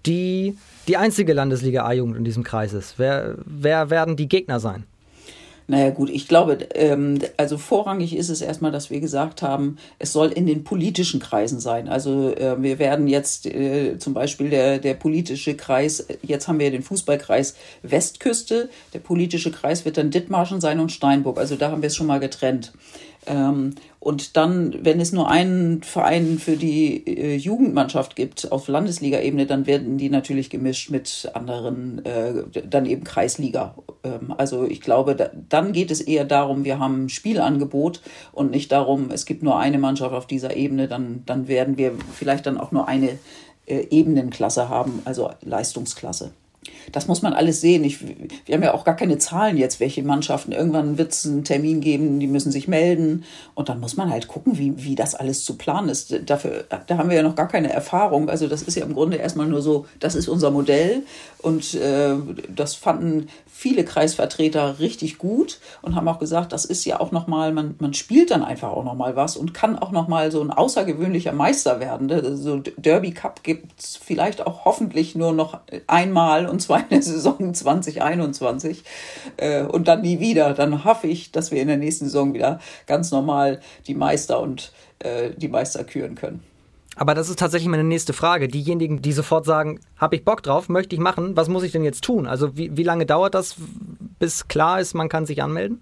die 0.06 0.56
die 0.88 0.96
einzige 0.96 1.32
Landesliga 1.32 1.84
A-Jugend 1.84 2.16
in 2.16 2.24
diesem 2.24 2.44
Kreis 2.44 2.72
ist? 2.72 2.98
Wer, 2.98 3.36
wer 3.44 3.90
werden 3.90 4.16
die 4.16 4.28
Gegner 4.28 4.60
sein? 4.60 4.84
Naja 5.70 5.90
gut, 5.90 6.10
ich 6.10 6.26
glaube, 6.26 6.54
ähm, 6.74 7.20
also 7.36 7.56
vorrangig 7.56 8.16
ist 8.16 8.28
es 8.28 8.40
erstmal, 8.40 8.72
dass 8.72 8.90
wir 8.90 8.98
gesagt 8.98 9.40
haben, 9.40 9.76
es 10.00 10.12
soll 10.12 10.32
in 10.32 10.44
den 10.44 10.64
politischen 10.64 11.20
Kreisen 11.20 11.60
sein. 11.60 11.88
Also 11.88 12.34
äh, 12.34 12.60
wir 12.60 12.80
werden 12.80 13.06
jetzt 13.06 13.46
äh, 13.46 13.96
zum 13.96 14.12
Beispiel 14.12 14.50
der, 14.50 14.80
der 14.80 14.94
politische 14.94 15.54
Kreis, 15.54 16.04
jetzt 16.22 16.48
haben 16.48 16.58
wir 16.58 16.72
den 16.72 16.82
Fußballkreis 16.82 17.54
Westküste, 17.84 18.68
der 18.94 18.98
politische 18.98 19.52
Kreis 19.52 19.84
wird 19.84 19.96
dann 19.96 20.10
Dithmarschen 20.10 20.60
sein 20.60 20.80
und 20.80 20.90
Steinburg. 20.90 21.38
Also 21.38 21.54
da 21.54 21.70
haben 21.70 21.82
wir 21.82 21.86
es 21.86 21.94
schon 21.94 22.08
mal 22.08 22.18
getrennt. 22.18 22.72
Ähm, 23.26 23.74
und 23.98 24.36
dann, 24.36 24.74
wenn 24.82 24.98
es 24.98 25.12
nur 25.12 25.28
einen 25.28 25.82
Verein 25.82 26.38
für 26.38 26.56
die 26.56 27.06
äh, 27.06 27.36
Jugendmannschaft 27.36 28.16
gibt 28.16 28.50
auf 28.50 28.66
Landesliga-Ebene, 28.66 29.46
dann 29.46 29.66
werden 29.66 29.98
die 29.98 30.08
natürlich 30.08 30.48
gemischt 30.48 30.90
mit 30.90 31.30
anderen, 31.34 32.04
äh, 32.06 32.44
dann 32.66 32.86
eben 32.86 33.04
Kreisliga. 33.04 33.74
Ähm, 34.02 34.34
also 34.38 34.64
ich 34.64 34.80
glaube, 34.80 35.16
da, 35.16 35.30
dann 35.48 35.72
geht 35.72 35.90
es 35.90 36.00
eher 36.00 36.24
darum, 36.24 36.64
wir 36.64 36.78
haben 36.78 37.10
Spielangebot 37.10 38.00
und 38.32 38.50
nicht 38.50 38.72
darum, 38.72 39.10
es 39.10 39.26
gibt 39.26 39.42
nur 39.42 39.58
eine 39.58 39.78
Mannschaft 39.78 40.14
auf 40.14 40.26
dieser 40.26 40.56
Ebene, 40.56 40.88
dann, 40.88 41.22
dann 41.26 41.46
werden 41.46 41.76
wir 41.76 41.92
vielleicht 42.14 42.46
dann 42.46 42.56
auch 42.56 42.72
nur 42.72 42.88
eine 42.88 43.18
äh, 43.66 43.86
Ebenenklasse 43.90 44.70
haben, 44.70 45.02
also 45.04 45.30
Leistungsklasse. 45.42 46.32
Das 46.92 47.06
muss 47.06 47.22
man 47.22 47.32
alles 47.32 47.60
sehen. 47.60 47.84
Ich, 47.84 48.00
wir 48.46 48.54
haben 48.54 48.62
ja 48.62 48.74
auch 48.74 48.84
gar 48.84 48.96
keine 48.96 49.18
Zahlen 49.18 49.56
jetzt, 49.56 49.80
welche 49.80 50.02
Mannschaften. 50.02 50.52
Irgendwann 50.52 50.98
wird 50.98 51.12
es 51.12 51.26
einen 51.26 51.44
Termin 51.44 51.80
geben, 51.80 52.20
die 52.20 52.26
müssen 52.26 52.52
sich 52.52 52.68
melden. 52.68 53.24
Und 53.54 53.68
dann 53.68 53.80
muss 53.80 53.96
man 53.96 54.10
halt 54.10 54.28
gucken, 54.28 54.58
wie, 54.58 54.84
wie 54.84 54.94
das 54.94 55.14
alles 55.14 55.44
zu 55.44 55.56
planen 55.56 55.88
ist. 55.88 56.14
Dafür, 56.26 56.64
da 56.68 56.98
haben 56.98 57.08
wir 57.08 57.16
ja 57.16 57.22
noch 57.22 57.36
gar 57.36 57.48
keine 57.48 57.72
Erfahrung. 57.72 58.28
Also 58.28 58.46
das 58.46 58.62
ist 58.62 58.76
ja 58.76 58.84
im 58.84 58.94
Grunde 58.94 59.16
erstmal 59.16 59.46
nur 59.46 59.62
so, 59.62 59.86
das 59.98 60.14
ist 60.14 60.28
unser 60.28 60.50
Modell. 60.50 61.02
Und 61.38 61.74
äh, 61.74 62.14
das 62.54 62.74
fanden 62.74 63.28
viele 63.60 63.84
Kreisvertreter 63.84 64.78
richtig 64.78 65.18
gut 65.18 65.58
und 65.82 65.94
haben 65.94 66.08
auch 66.08 66.18
gesagt, 66.18 66.52
das 66.52 66.64
ist 66.64 66.86
ja 66.86 66.98
auch 66.98 67.12
nochmal, 67.12 67.52
man, 67.52 67.74
man 67.78 67.92
spielt 67.92 68.30
dann 68.30 68.42
einfach 68.42 68.70
auch 68.70 68.84
nochmal 68.84 69.16
was 69.16 69.36
und 69.36 69.52
kann 69.52 69.78
auch 69.78 69.90
nochmal 69.90 70.30
so 70.32 70.40
ein 70.40 70.50
außergewöhnlicher 70.50 71.32
Meister 71.32 71.78
werden. 71.78 72.36
So 72.36 72.62
Derby 72.78 73.12
Cup 73.12 73.42
gibt 73.42 73.78
es 73.78 73.96
vielleicht 73.96 74.46
auch 74.46 74.64
hoffentlich 74.64 75.14
nur 75.14 75.32
noch 75.32 75.60
einmal 75.86 76.46
und 76.46 76.60
zwar 76.62 76.69
in 76.78 76.88
der 76.90 77.02
Saison 77.02 77.52
2021 77.52 78.84
äh, 79.36 79.62
und 79.62 79.88
dann 79.88 80.02
nie 80.02 80.20
wieder. 80.20 80.54
Dann 80.54 80.84
hoffe 80.84 81.06
ich, 81.06 81.32
dass 81.32 81.50
wir 81.50 81.60
in 81.60 81.68
der 81.68 81.76
nächsten 81.76 82.06
Saison 82.06 82.34
wieder 82.34 82.60
ganz 82.86 83.10
normal 83.10 83.60
die 83.86 83.94
Meister 83.94 84.40
und 84.40 84.72
äh, 85.00 85.30
die 85.36 85.48
Meister 85.48 85.84
küren 85.84 86.14
können. 86.14 86.42
Aber 86.96 87.14
das 87.14 87.28
ist 87.28 87.38
tatsächlich 87.38 87.68
meine 87.68 87.84
nächste 87.84 88.12
Frage. 88.12 88.48
Diejenigen, 88.48 89.00
die 89.00 89.12
sofort 89.12 89.46
sagen, 89.46 89.80
habe 89.96 90.16
ich 90.16 90.24
Bock 90.24 90.42
drauf, 90.42 90.68
möchte 90.68 90.94
ich 90.94 91.00
machen, 91.00 91.36
was 91.36 91.48
muss 91.48 91.62
ich 91.62 91.72
denn 91.72 91.84
jetzt 91.84 92.04
tun? 92.04 92.26
Also 92.26 92.56
wie, 92.56 92.76
wie 92.76 92.82
lange 92.82 93.06
dauert 93.06 93.34
das, 93.34 93.56
bis 94.18 94.48
klar 94.48 94.80
ist, 94.80 94.94
man 94.94 95.08
kann 95.08 95.24
sich 95.24 95.42
anmelden? 95.42 95.80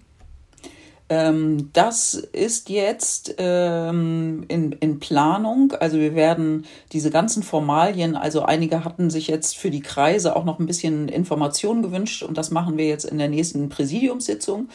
Ähm, 1.09 1.71
das 1.73 2.13
ist 2.13 2.69
jetzt 2.69 3.35
ähm, 3.39 4.45
in, 4.47 4.73
in 4.73 4.99
Planung. 4.99 5.73
Also 5.73 5.97
wir 5.97 6.13
werden 6.13 6.65
diese 6.91 7.09
ganzen 7.09 7.41
Formalien, 7.41 8.15
also 8.15 8.43
einige 8.43 8.85
hatten 8.85 9.09
sich 9.09 9.27
jetzt 9.27 9.57
für 9.57 9.71
die 9.71 9.81
Kreise 9.81 10.35
auch 10.35 10.45
noch 10.45 10.59
ein 10.59 10.67
bisschen 10.67 11.09
Informationen 11.09 11.81
gewünscht 11.81 12.21
und 12.21 12.37
das 12.37 12.51
machen 12.51 12.77
wir 12.77 12.87
jetzt 12.87 13.05
in 13.05 13.17
der 13.17 13.27
nächsten 13.27 13.69
Präsidiumssitzung 13.69 14.69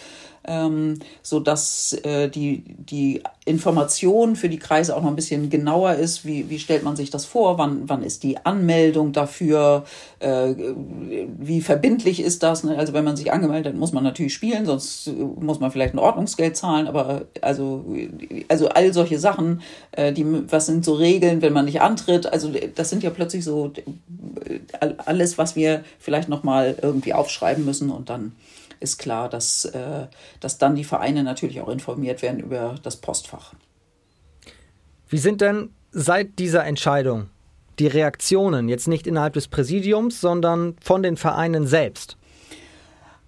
ähm, 0.46 0.98
so 1.22 1.40
dass 1.40 1.92
äh, 2.04 2.28
die, 2.28 2.64
die 2.78 3.22
Information 3.46 4.36
für 4.36 4.48
die 4.48 4.58
Kreise 4.58 4.96
auch 4.96 5.02
noch 5.02 5.10
ein 5.10 5.16
bisschen 5.16 5.50
genauer 5.50 5.94
ist. 5.94 6.24
Wie, 6.24 6.48
wie 6.48 6.58
stellt 6.58 6.82
man 6.82 6.96
sich 6.96 7.10
das 7.10 7.26
vor? 7.26 7.58
Wann, 7.58 7.88
wann 7.88 8.02
ist 8.02 8.22
die 8.22 8.44
Anmeldung 8.44 9.12
dafür? 9.12 9.84
Äh, 10.20 10.54
wie 11.38 11.60
verbindlich 11.60 12.20
ist 12.20 12.42
das? 12.42 12.64
Ne? 12.64 12.76
Also 12.78 12.94
wenn 12.94 13.04
man 13.04 13.16
sich 13.16 13.32
angemeldet 13.32 13.74
hat, 13.74 13.78
muss 13.78 13.92
man 13.92 14.02
natürlich 14.02 14.32
spielen, 14.32 14.64
sonst 14.64 15.10
muss 15.38 15.60
man 15.60 15.70
vielleicht 15.70 15.94
ein 15.94 15.98
Ordnungsgeld 15.98 16.56
zahlen. 16.56 16.86
Aber 16.86 17.26
also, 17.42 17.84
also 18.48 18.68
all 18.68 18.92
solche 18.94 19.18
Sachen, 19.18 19.60
äh, 19.92 20.12
die, 20.12 20.24
was 20.50 20.66
sind 20.66 20.84
so 20.84 20.94
Regeln, 20.94 21.42
wenn 21.42 21.52
man 21.52 21.66
nicht 21.66 21.82
antritt? 21.82 22.26
Also 22.26 22.50
das 22.74 22.88
sind 22.88 23.02
ja 23.02 23.10
plötzlich 23.10 23.44
so 23.44 23.72
äh, 24.46 24.88
alles, 25.04 25.36
was 25.36 25.54
wir 25.54 25.84
vielleicht 25.98 26.30
noch 26.30 26.44
mal 26.44 26.76
irgendwie 26.80 27.12
aufschreiben 27.12 27.64
müssen 27.64 27.90
und 27.90 28.08
dann 28.08 28.32
ist 28.84 28.98
klar, 28.98 29.28
dass, 29.28 29.64
äh, 29.64 30.06
dass 30.40 30.58
dann 30.58 30.76
die 30.76 30.84
Vereine 30.84 31.24
natürlich 31.24 31.60
auch 31.60 31.68
informiert 31.68 32.22
werden 32.22 32.38
über 32.38 32.76
das 32.82 32.96
Postfach. 32.96 33.54
Wie 35.08 35.18
sind 35.18 35.40
denn 35.40 35.70
seit 35.90 36.38
dieser 36.38 36.64
Entscheidung 36.64 37.28
die 37.78 37.88
Reaktionen, 37.88 38.68
jetzt 38.68 38.86
nicht 38.86 39.06
innerhalb 39.06 39.34
des 39.34 39.48
Präsidiums, 39.48 40.20
sondern 40.20 40.76
von 40.80 41.02
den 41.02 41.16
Vereinen 41.16 41.66
selbst? 41.66 42.16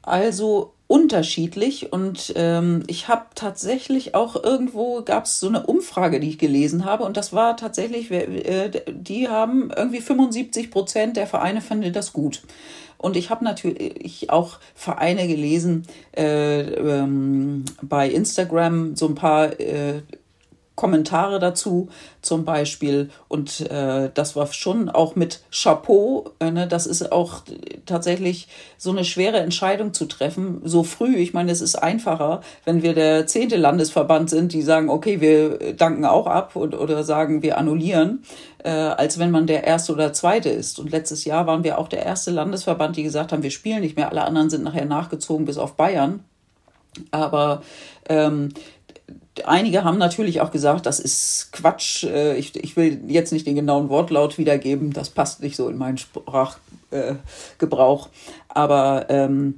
Also 0.02 0.72
unterschiedlich 0.88 1.92
und 1.92 2.32
ähm, 2.36 2.84
ich 2.86 3.08
habe 3.08 3.26
tatsächlich 3.34 4.14
auch 4.14 4.42
irgendwo 4.42 5.02
gab 5.02 5.24
es 5.24 5.40
so 5.40 5.48
eine 5.48 5.66
Umfrage, 5.66 6.20
die 6.20 6.28
ich 6.28 6.38
gelesen 6.38 6.84
habe 6.84 7.02
und 7.02 7.16
das 7.16 7.32
war 7.32 7.56
tatsächlich, 7.56 8.10
äh, 8.12 8.70
die 8.88 9.28
haben 9.28 9.72
irgendwie 9.76 10.00
75 10.00 10.70
Prozent 10.70 11.16
der 11.16 11.26
Vereine 11.26 11.60
fanden 11.60 11.92
das 11.92 12.12
gut. 12.12 12.42
Und 12.98 13.16
ich 13.16 13.30
habe 13.30 13.44
natürlich 13.44 14.30
auch 14.30 14.58
Vereine 14.74 15.28
gelesen 15.28 15.86
äh, 16.16 16.60
ähm, 16.60 17.64
bei 17.82 18.08
Instagram, 18.08 18.96
so 18.96 19.06
ein 19.06 19.14
paar 19.14 19.58
äh, 19.60 20.02
Kommentare 20.76 21.38
dazu 21.40 21.88
zum 22.22 22.44
Beispiel. 22.44 23.10
Und 23.28 23.62
äh, 23.62 24.10
das 24.12 24.36
war 24.36 24.46
schon 24.52 24.88
auch 24.88 25.16
mit 25.16 25.40
Chapeau. 25.50 26.30
Äh, 26.38 26.50
ne? 26.50 26.68
Das 26.68 26.86
ist 26.86 27.10
auch 27.10 27.42
tatsächlich 27.86 28.48
so 28.76 28.90
eine 28.90 29.04
schwere 29.04 29.38
Entscheidung 29.38 29.94
zu 29.94 30.04
treffen, 30.04 30.60
so 30.64 30.84
früh. 30.84 31.16
Ich 31.16 31.32
meine, 31.32 31.50
es 31.50 31.62
ist 31.62 31.76
einfacher, 31.76 32.42
wenn 32.64 32.82
wir 32.82 32.94
der 32.94 33.26
zehnte 33.26 33.56
Landesverband 33.56 34.28
sind, 34.28 34.52
die 34.52 34.62
sagen, 34.62 34.90
okay, 34.90 35.20
wir 35.20 35.74
danken 35.74 36.04
auch 36.04 36.26
ab 36.26 36.54
und, 36.54 36.74
oder 36.78 37.02
sagen, 37.04 37.42
wir 37.42 37.56
annullieren, 37.56 38.22
äh, 38.62 38.68
als 38.68 39.18
wenn 39.18 39.30
man 39.30 39.46
der 39.46 39.64
erste 39.64 39.92
oder 39.92 40.12
zweite 40.12 40.50
ist. 40.50 40.78
Und 40.78 40.90
letztes 40.90 41.24
Jahr 41.24 41.46
waren 41.46 41.64
wir 41.64 41.78
auch 41.78 41.88
der 41.88 42.04
erste 42.04 42.30
Landesverband, 42.30 42.96
die 42.96 43.02
gesagt 43.02 43.32
haben, 43.32 43.42
wir 43.42 43.50
spielen 43.50 43.80
nicht 43.80 43.96
mehr. 43.96 44.10
Alle 44.10 44.24
anderen 44.24 44.50
sind 44.50 44.62
nachher 44.62 44.84
nachgezogen 44.84 45.46
bis 45.46 45.56
auf 45.56 45.74
Bayern. 45.74 46.20
Aber 47.10 47.62
ähm, 48.08 48.50
einige 49.44 49.84
haben 49.84 49.98
natürlich 49.98 50.40
auch 50.40 50.50
gesagt, 50.50 50.86
das 50.86 51.00
ist 51.00 51.50
Quatsch. 51.52 52.04
Äh, 52.04 52.36
ich, 52.36 52.56
ich 52.56 52.76
will 52.76 53.00
jetzt 53.08 53.32
nicht 53.32 53.46
den 53.46 53.56
genauen 53.56 53.88
Wortlaut 53.88 54.38
wiedergeben, 54.38 54.92
das 54.92 55.10
passt 55.10 55.42
nicht 55.42 55.56
so 55.56 55.68
in 55.68 55.76
meinen 55.76 55.98
Sprachgebrauch. 55.98 58.08
Aber 58.48 59.06
ähm, 59.10 59.56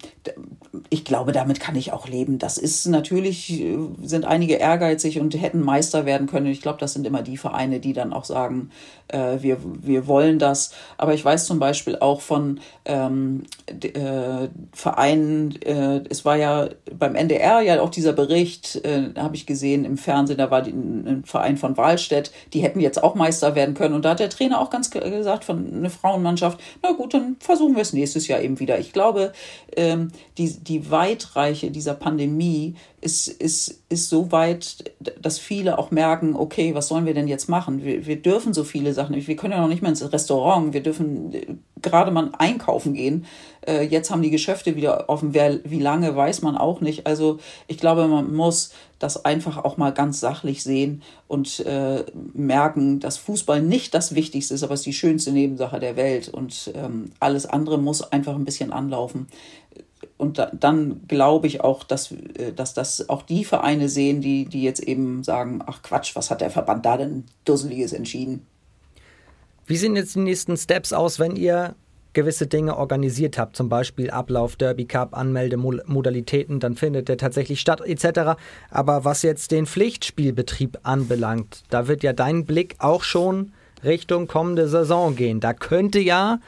ich 0.90 1.04
glaube, 1.04 1.32
damit 1.32 1.60
kann 1.60 1.76
ich 1.76 1.92
auch 1.92 2.08
leben. 2.08 2.38
Das 2.38 2.58
ist 2.58 2.86
natürlich, 2.86 3.50
äh, 3.52 3.78
sind 4.02 4.24
einige 4.24 4.54
ehrgeizig 4.54 5.20
und 5.20 5.34
hätten 5.40 5.62
Meister 5.62 6.06
werden 6.06 6.26
können. 6.26 6.46
Ich 6.46 6.60
glaube, 6.60 6.78
das 6.78 6.92
sind 6.92 7.06
immer 7.06 7.22
die 7.22 7.36
Vereine, 7.36 7.80
die 7.80 7.92
dann 7.92 8.12
auch 8.12 8.24
sagen, 8.24 8.70
äh, 9.08 9.38
wir, 9.40 9.58
wir 9.62 10.06
wollen 10.06 10.38
das. 10.38 10.72
Aber 10.96 11.14
ich 11.14 11.24
weiß 11.24 11.46
zum 11.46 11.58
Beispiel 11.58 11.96
auch 11.96 12.20
von 12.20 12.60
ähm, 12.84 13.44
äh, 13.66 14.48
Vereinen, 14.72 15.60
äh, 15.62 16.02
es 16.08 16.24
war 16.24 16.36
ja 16.36 16.68
beim 16.92 17.14
NDR 17.14 17.60
ja 17.60 17.80
auch 17.80 17.90
dieser 17.90 18.12
Bericht, 18.12 18.76
äh, 18.84 19.10
habe 19.16 19.36
ich 19.36 19.46
gesehen 19.46 19.84
im 19.84 19.96
Fernsehen, 19.96 20.38
da 20.38 20.50
war 20.50 20.62
die, 20.62 20.72
ein 20.72 21.22
Verein 21.24 21.56
von 21.56 21.76
Wahlstedt, 21.76 22.32
die 22.52 22.60
hätten 22.60 22.80
jetzt 22.80 23.02
auch 23.02 23.14
Meister 23.14 23.54
werden 23.54 23.74
können. 23.74 23.94
Und 23.94 24.04
da 24.04 24.10
hat 24.10 24.20
der 24.20 24.30
Trainer 24.30 24.60
auch 24.60 24.70
ganz 24.70 24.90
gesagt 24.90 25.44
von 25.44 25.72
einer 25.72 25.90
Frauenmannschaft, 25.90 26.60
na 26.82 26.92
gut, 26.92 27.14
dann 27.14 27.36
versuchen 27.40 27.74
wir 27.74 27.82
es 27.82 27.92
nächstes 27.92 28.28
Jahr 28.28 28.40
eben 28.40 28.60
wieder. 28.60 28.78
Ich 28.78 28.92
glaube, 28.92 29.32
ähm, 29.76 30.10
die, 30.36 30.57
die 30.60 30.90
Weitreiche 30.90 31.70
dieser 31.70 31.94
Pandemie 31.94 32.74
ist, 33.00 33.28
ist, 33.28 33.82
ist 33.88 34.08
so 34.08 34.32
weit, 34.32 34.92
dass 35.20 35.38
viele 35.38 35.78
auch 35.78 35.90
merken, 35.90 36.34
okay, 36.34 36.74
was 36.74 36.88
sollen 36.88 37.06
wir 37.06 37.14
denn 37.14 37.28
jetzt 37.28 37.48
machen? 37.48 37.84
Wir, 37.84 38.06
wir 38.06 38.20
dürfen 38.20 38.52
so 38.52 38.64
viele 38.64 38.92
Sachen, 38.92 39.14
wir 39.14 39.36
können 39.36 39.52
ja 39.52 39.60
noch 39.60 39.68
nicht 39.68 39.82
mal 39.82 39.90
ins 39.90 40.12
Restaurant, 40.12 40.72
wir 40.72 40.82
dürfen 40.82 41.32
äh, 41.32 41.46
gerade 41.80 42.10
mal 42.10 42.32
einkaufen 42.38 42.94
gehen. 42.94 43.26
Äh, 43.66 43.84
jetzt 43.84 44.10
haben 44.10 44.22
die 44.22 44.30
Geschäfte 44.30 44.74
wieder 44.74 45.08
offen, 45.08 45.32
Wer, 45.32 45.60
wie 45.64 45.78
lange, 45.78 46.16
weiß 46.16 46.42
man 46.42 46.56
auch 46.56 46.80
nicht. 46.80 47.06
Also 47.06 47.38
ich 47.68 47.78
glaube, 47.78 48.08
man 48.08 48.34
muss 48.34 48.72
das 48.98 49.24
einfach 49.24 49.58
auch 49.58 49.76
mal 49.76 49.92
ganz 49.92 50.18
sachlich 50.18 50.64
sehen 50.64 51.02
und 51.28 51.60
äh, 51.60 52.04
merken, 52.32 52.98
dass 52.98 53.16
Fußball 53.16 53.62
nicht 53.62 53.94
das 53.94 54.16
Wichtigste 54.16 54.54
ist, 54.54 54.64
aber 54.64 54.74
es 54.74 54.80
ist 54.80 54.86
die 54.86 54.92
schönste 54.92 55.30
Nebensache 55.30 55.78
der 55.78 55.94
Welt 55.94 56.28
und 56.28 56.72
ähm, 56.74 57.12
alles 57.20 57.46
andere 57.46 57.78
muss 57.78 58.02
einfach 58.02 58.34
ein 58.34 58.44
bisschen 58.44 58.72
anlaufen 58.72 59.28
und 60.18 60.38
da, 60.38 60.50
dann 60.52 61.02
glaube 61.08 61.46
ich 61.46 61.62
auch, 61.62 61.84
dass, 61.84 62.12
äh, 62.12 62.52
dass 62.54 62.74
das 62.74 63.08
auch 63.08 63.22
die 63.22 63.44
Vereine 63.44 63.88
sehen, 63.88 64.20
die, 64.20 64.44
die 64.44 64.62
jetzt 64.62 64.80
eben 64.80 65.24
sagen, 65.24 65.62
ach 65.64 65.82
Quatsch, 65.82 66.14
was 66.14 66.30
hat 66.30 66.40
der 66.40 66.50
Verband 66.50 66.84
da 66.84 66.96
denn 66.96 67.24
Dusseliges 67.44 67.92
entschieden? 67.92 68.46
Wie 69.66 69.76
sehen 69.76 69.96
jetzt 69.96 70.14
die 70.14 70.20
nächsten 70.20 70.56
Steps 70.56 70.92
aus, 70.92 71.18
wenn 71.18 71.36
ihr 71.36 71.74
gewisse 72.14 72.46
Dinge 72.46 72.76
organisiert 72.76 73.38
habt, 73.38 73.54
zum 73.54 73.68
Beispiel 73.68 74.10
Ablauf, 74.10 74.56
Derby 74.56 74.86
Cup, 74.86 75.16
Anmeldemodalitäten, 75.16 76.58
dann 76.58 76.74
findet 76.74 77.08
der 77.08 77.16
tatsächlich 77.16 77.60
statt 77.60 77.80
etc. 77.84 78.40
Aber 78.70 79.04
was 79.04 79.22
jetzt 79.22 79.52
den 79.52 79.66
Pflichtspielbetrieb 79.66 80.78
anbelangt, 80.82 81.62
da 81.70 81.86
wird 81.86 82.02
ja 82.02 82.12
dein 82.12 82.44
Blick 82.44 82.76
auch 82.78 83.02
schon 83.02 83.52
Richtung 83.84 84.26
kommende 84.26 84.68
Saison 84.68 85.14
gehen. 85.14 85.38
Da 85.38 85.52
könnte 85.52 86.00
ja 86.00 86.40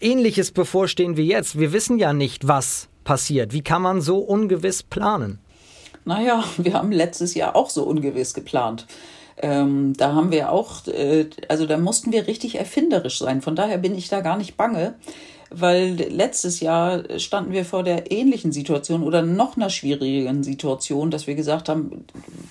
Ähnliches 0.00 0.50
bevorstehen 0.52 1.16
wie 1.16 1.26
jetzt. 1.26 1.58
Wir 1.58 1.72
wissen 1.72 1.98
ja 1.98 2.12
nicht, 2.12 2.48
was 2.48 2.88
passiert. 3.04 3.52
Wie 3.52 3.62
kann 3.62 3.82
man 3.82 4.00
so 4.00 4.18
ungewiss 4.18 4.82
planen? 4.82 5.38
Naja, 6.04 6.44
wir 6.56 6.74
haben 6.74 6.92
letztes 6.92 7.34
Jahr 7.34 7.54
auch 7.56 7.70
so 7.70 7.84
ungewiss 7.84 8.34
geplant. 8.34 8.86
Ähm, 9.42 9.94
da 9.96 10.14
haben 10.14 10.30
wir 10.30 10.52
auch, 10.52 10.86
äh, 10.86 11.26
also 11.48 11.66
da 11.66 11.78
mussten 11.78 12.12
wir 12.12 12.26
richtig 12.26 12.58
erfinderisch 12.58 13.18
sein. 13.18 13.40
Von 13.40 13.56
daher 13.56 13.78
bin 13.78 13.94
ich 13.96 14.08
da 14.08 14.20
gar 14.20 14.36
nicht 14.36 14.56
bange. 14.56 14.94
Weil 15.50 15.94
letztes 15.94 16.60
Jahr 16.60 17.18
standen 17.18 17.52
wir 17.52 17.64
vor 17.64 17.82
der 17.82 18.10
ähnlichen 18.10 18.52
Situation 18.52 19.02
oder 19.02 19.22
noch 19.22 19.56
einer 19.56 19.70
schwierigeren 19.70 20.42
Situation, 20.42 21.10
dass 21.10 21.26
wir 21.26 21.34
gesagt 21.34 21.68
haben, 21.68 22.04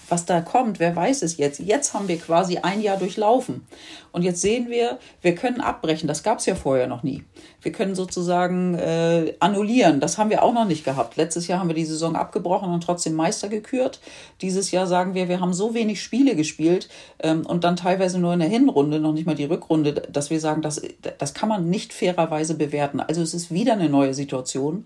was 0.10 0.26
da 0.26 0.42
kommt, 0.42 0.80
wer 0.80 0.96
weiß 0.96 1.22
es 1.22 1.38
jetzt. 1.38 1.60
Jetzt 1.60 1.94
haben 1.94 2.08
wir 2.08 2.18
quasi 2.18 2.58
ein 2.58 2.82
Jahr 2.82 2.98
durchlaufen. 2.98 3.66
Und 4.12 4.24
jetzt 4.24 4.42
sehen 4.42 4.70
wir, 4.70 4.98
wir 5.22 5.36
können 5.36 5.62
abbrechen. 5.62 6.08
Das 6.08 6.24
gab 6.24 6.40
es 6.40 6.46
ja 6.46 6.56
vorher 6.56 6.88
noch 6.88 7.04
nie. 7.04 7.24
Wir 7.62 7.72
können 7.72 7.94
sozusagen 7.94 8.74
äh, 8.76 9.36
annullieren. 9.40 10.00
Das 10.00 10.18
haben 10.18 10.30
wir 10.30 10.42
auch 10.42 10.54
noch 10.54 10.66
nicht 10.66 10.84
gehabt. 10.84 11.16
Letztes 11.16 11.48
Jahr 11.48 11.60
haben 11.60 11.68
wir 11.68 11.76
die 11.76 11.86
Saison 11.86 12.16
abgebrochen 12.16 12.72
und 12.74 12.82
trotzdem 12.82 13.14
Meister 13.14 13.50
gekürt. 13.50 14.00
Dieses 14.42 14.72
Jahr 14.72 14.88
sagen 14.88 15.14
wir, 15.14 15.30
wir 15.30 15.40
haben 15.40 15.54
so 15.54 15.74
wenig 15.74 16.02
Spiele 16.02 16.36
gespielt 16.36 16.90
ähm, 17.20 17.46
und 17.46 17.64
dann 17.64 17.76
teilweise 17.76 18.20
nur 18.20 18.34
in 18.34 18.40
der 18.40 18.50
Hinrunde, 18.50 19.00
noch 19.00 19.14
nicht 19.14 19.28
mal 19.28 19.36
die 19.36 19.46
Rückrunde, 19.46 19.94
dass 19.94 20.32
wir 20.32 20.40
sagen, 20.40 20.62
das, 20.62 20.82
das 21.18 21.34
kann 21.34 21.50
man 21.50 21.70
nicht 21.70 21.94
fairerweise 21.94 22.56
bewerten. 22.56 22.89
Also 22.98 23.22
es 23.22 23.34
ist 23.34 23.52
wieder 23.52 23.74
eine 23.74 23.90
neue 23.90 24.14
Situation. 24.14 24.86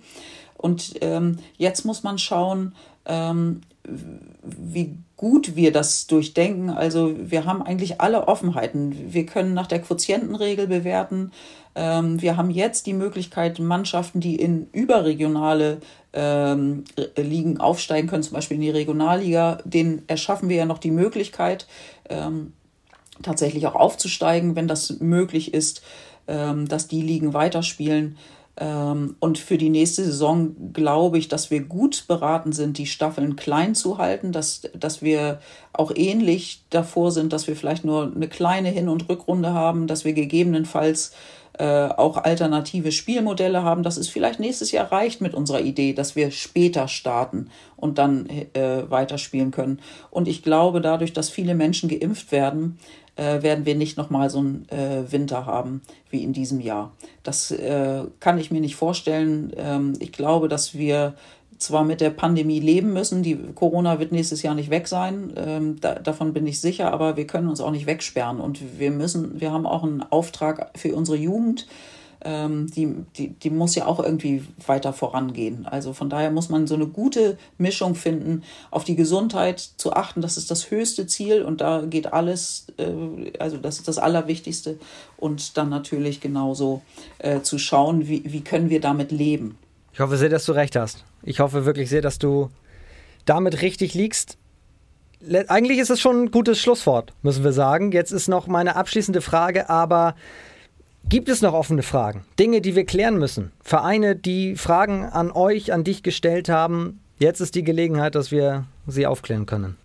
Und 0.57 0.93
ähm, 1.01 1.39
jetzt 1.57 1.85
muss 1.85 2.03
man 2.03 2.17
schauen, 2.17 2.73
ähm, 3.05 3.61
wie 4.43 4.97
gut 5.17 5.55
wir 5.55 5.71
das 5.71 6.07
durchdenken. 6.07 6.69
Also 6.69 7.15
wir 7.17 7.45
haben 7.45 7.61
eigentlich 7.61 7.99
alle 8.01 8.27
Offenheiten. 8.27 9.13
Wir 9.13 9.25
können 9.25 9.53
nach 9.53 9.67
der 9.67 9.81
Quotientenregel 9.81 10.67
bewerten. 10.67 11.31
Ähm, 11.75 12.21
wir 12.21 12.37
haben 12.37 12.49
jetzt 12.49 12.85
die 12.85 12.93
Möglichkeit, 12.93 13.59
Mannschaften, 13.59 14.19
die 14.19 14.35
in 14.35 14.67
überregionale 14.71 15.79
ähm, 16.13 16.83
Ligen 17.17 17.59
aufsteigen 17.59 18.07
können, 18.07 18.23
zum 18.23 18.35
Beispiel 18.35 18.55
in 18.55 18.61
die 18.61 18.69
Regionalliga, 18.69 19.57
denen 19.65 20.03
erschaffen 20.07 20.49
wir 20.49 20.57
ja 20.57 20.65
noch 20.65 20.77
die 20.77 20.91
Möglichkeit, 20.91 21.67
ähm, 22.09 22.53
tatsächlich 23.21 23.65
auch 23.67 23.75
aufzusteigen, 23.75 24.55
wenn 24.55 24.67
das 24.67 24.99
möglich 24.99 25.53
ist, 25.53 25.81
dass 26.25 26.87
die 26.87 27.01
Ligen 27.01 27.33
weiterspielen. 27.33 28.17
Ähm, 28.55 29.15
und 29.19 29.39
für 29.39 29.57
die 29.57 29.69
nächste 29.69 30.03
Saison 30.03 30.73
glaube 30.73 31.17
ich, 31.17 31.27
dass 31.27 31.49
wir 31.49 31.61
gut 31.61 32.05
beraten 32.07 32.51
sind, 32.51 32.77
die 32.77 32.85
Staffeln 32.85 33.35
klein 33.35 33.73
zu 33.73 33.97
halten, 33.97 34.31
dass, 34.31 34.61
dass 34.77 35.01
wir 35.01 35.39
auch 35.73 35.91
ähnlich 35.95 36.63
davor 36.69 37.11
sind, 37.11 37.33
dass 37.33 37.47
wir 37.47 37.55
vielleicht 37.55 37.83
nur 37.83 38.11
eine 38.15 38.27
kleine 38.27 38.69
Hin- 38.69 38.89
und 38.89 39.09
Rückrunde 39.09 39.53
haben, 39.53 39.87
dass 39.87 40.05
wir 40.05 40.13
gegebenenfalls 40.13 41.13
äh, 41.57 41.65
auch 41.65 42.17
alternative 42.17 42.91
Spielmodelle 42.91 43.63
haben, 43.63 43.83
dass 43.83 43.97
es 43.97 44.07
vielleicht 44.07 44.39
nächstes 44.39 44.71
Jahr 44.71 44.91
reicht 44.91 45.21
mit 45.21 45.33
unserer 45.33 45.61
Idee, 45.61 45.93
dass 45.93 46.15
wir 46.15 46.31
später 46.31 46.87
starten 46.87 47.49
und 47.75 47.97
dann 47.97 48.27
äh, 48.27 48.89
weiterspielen 48.89 49.51
können. 49.51 49.79
Und 50.09 50.27
ich 50.27 50.41
glaube, 50.41 50.81
dadurch, 50.81 51.13
dass 51.13 51.29
viele 51.29 51.53
Menschen 51.53 51.89
geimpft 51.89 52.31
werden, 52.31 52.79
äh, 53.15 53.41
werden 53.41 53.65
wir 53.65 53.75
nicht 53.75 53.97
nochmal 53.97 54.29
so 54.29 54.39
einen 54.39 54.67
äh, 54.69 55.11
Winter 55.11 55.45
haben 55.45 55.81
wie 56.09 56.23
in 56.23 56.33
diesem 56.33 56.59
Jahr. 56.59 56.93
Das 57.23 57.51
äh, 57.51 58.03
kann 58.19 58.37
ich 58.37 58.51
mir 58.51 58.61
nicht 58.61 58.75
vorstellen. 58.75 59.51
Ähm, 59.55 59.93
ich 59.99 60.11
glaube, 60.11 60.47
dass 60.47 60.75
wir 60.75 61.15
zwar 61.59 61.83
mit 61.83 62.01
der 62.01 62.09
Pandemie 62.09 62.59
leben 62.59 62.93
müssen, 62.93 63.23
die 63.23 63.37
Corona 63.55 63.99
wird 63.99 64.11
nächstes 64.11 64.41
Jahr 64.41 64.55
nicht 64.55 64.69
weg 64.69 64.87
sein, 64.87 65.33
ähm, 65.37 65.79
da, 65.79 65.95
davon 65.95 66.33
bin 66.33 66.45
ich 66.45 66.59
sicher, 66.59 66.91
aber 66.91 67.15
wir 67.15 67.25
können 67.25 67.47
uns 67.47 67.61
auch 67.61 67.71
nicht 67.71 67.85
wegsperren 67.85 68.39
und 68.39 68.79
wir 68.79 68.91
müssen, 68.91 69.39
wir 69.39 69.51
haben 69.51 69.65
auch 69.65 69.83
einen 69.83 70.03
Auftrag 70.03 70.71
für 70.75 70.93
unsere 70.93 71.17
Jugend, 71.17 71.67
ähm, 72.23 72.67
die, 72.71 72.95
die, 73.17 73.29
die 73.29 73.49
muss 73.49 73.75
ja 73.75 73.85
auch 73.85 73.99
irgendwie 73.99 74.43
weiter 74.65 74.93
vorangehen. 74.93 75.65
Also 75.65 75.93
von 75.93 76.09
daher 76.09 76.31
muss 76.31 76.49
man 76.49 76.67
so 76.67 76.75
eine 76.75 76.87
gute 76.87 77.37
Mischung 77.57 77.95
finden, 77.95 78.43
auf 78.71 78.83
die 78.83 78.95
Gesundheit 78.95 79.59
zu 79.59 79.93
achten, 79.93 80.21
das 80.21 80.37
ist 80.37 80.51
das 80.51 80.71
höchste 80.71 81.07
Ziel 81.07 81.43
und 81.43 81.61
da 81.61 81.81
geht 81.81 82.13
alles, 82.13 82.67
äh, 82.77 83.31
also 83.39 83.57
das 83.57 83.77
ist 83.77 83.87
das 83.87 83.97
Allerwichtigste 83.97 84.77
und 85.17 85.57
dann 85.57 85.69
natürlich 85.69 86.21
genauso 86.21 86.81
äh, 87.19 87.41
zu 87.41 87.57
schauen, 87.57 88.07
wie, 88.07 88.23
wie 88.25 88.41
können 88.41 88.69
wir 88.69 88.81
damit 88.81 89.11
leben. 89.11 89.57
Ich 89.93 89.99
hoffe 89.99 90.17
sehr, 90.17 90.29
dass 90.29 90.45
du 90.45 90.53
recht 90.53 90.75
hast. 90.75 91.03
Ich 91.21 91.39
hoffe 91.39 91.65
wirklich 91.65 91.89
sehr, 91.89 92.01
dass 92.01 92.17
du 92.17 92.49
damit 93.25 93.61
richtig 93.61 93.93
liegst. 93.93 94.37
Eigentlich 95.47 95.79
ist 95.79 95.89
es 95.89 96.01
schon 96.01 96.23
ein 96.23 96.31
gutes 96.31 96.59
Schlusswort, 96.59 97.13
müssen 97.21 97.43
wir 97.43 97.53
sagen. 97.53 97.91
Jetzt 97.91 98.11
ist 98.11 98.27
noch 98.27 98.47
meine 98.47 98.75
abschließende 98.75 99.21
Frage, 99.21 99.69
aber 99.69 100.15
Gibt 101.09 101.29
es 101.29 101.41
noch 101.41 101.53
offene 101.53 101.83
Fragen? 101.83 102.25
Dinge, 102.39 102.61
die 102.61 102.75
wir 102.75 102.85
klären 102.85 103.17
müssen? 103.17 103.51
Vereine, 103.61 104.15
die 104.15 104.55
Fragen 104.55 105.03
an 105.05 105.31
euch, 105.31 105.73
an 105.73 105.83
dich 105.83 106.01
gestellt 106.01 106.49
haben? 106.49 107.01
Jetzt 107.19 107.39
ist 107.39 107.55
die 107.55 107.63
Gelegenheit, 107.63 108.15
dass 108.15 108.31
wir 108.31 108.65
sie 108.87 109.05
aufklären 109.05 109.45
können. 109.45 109.77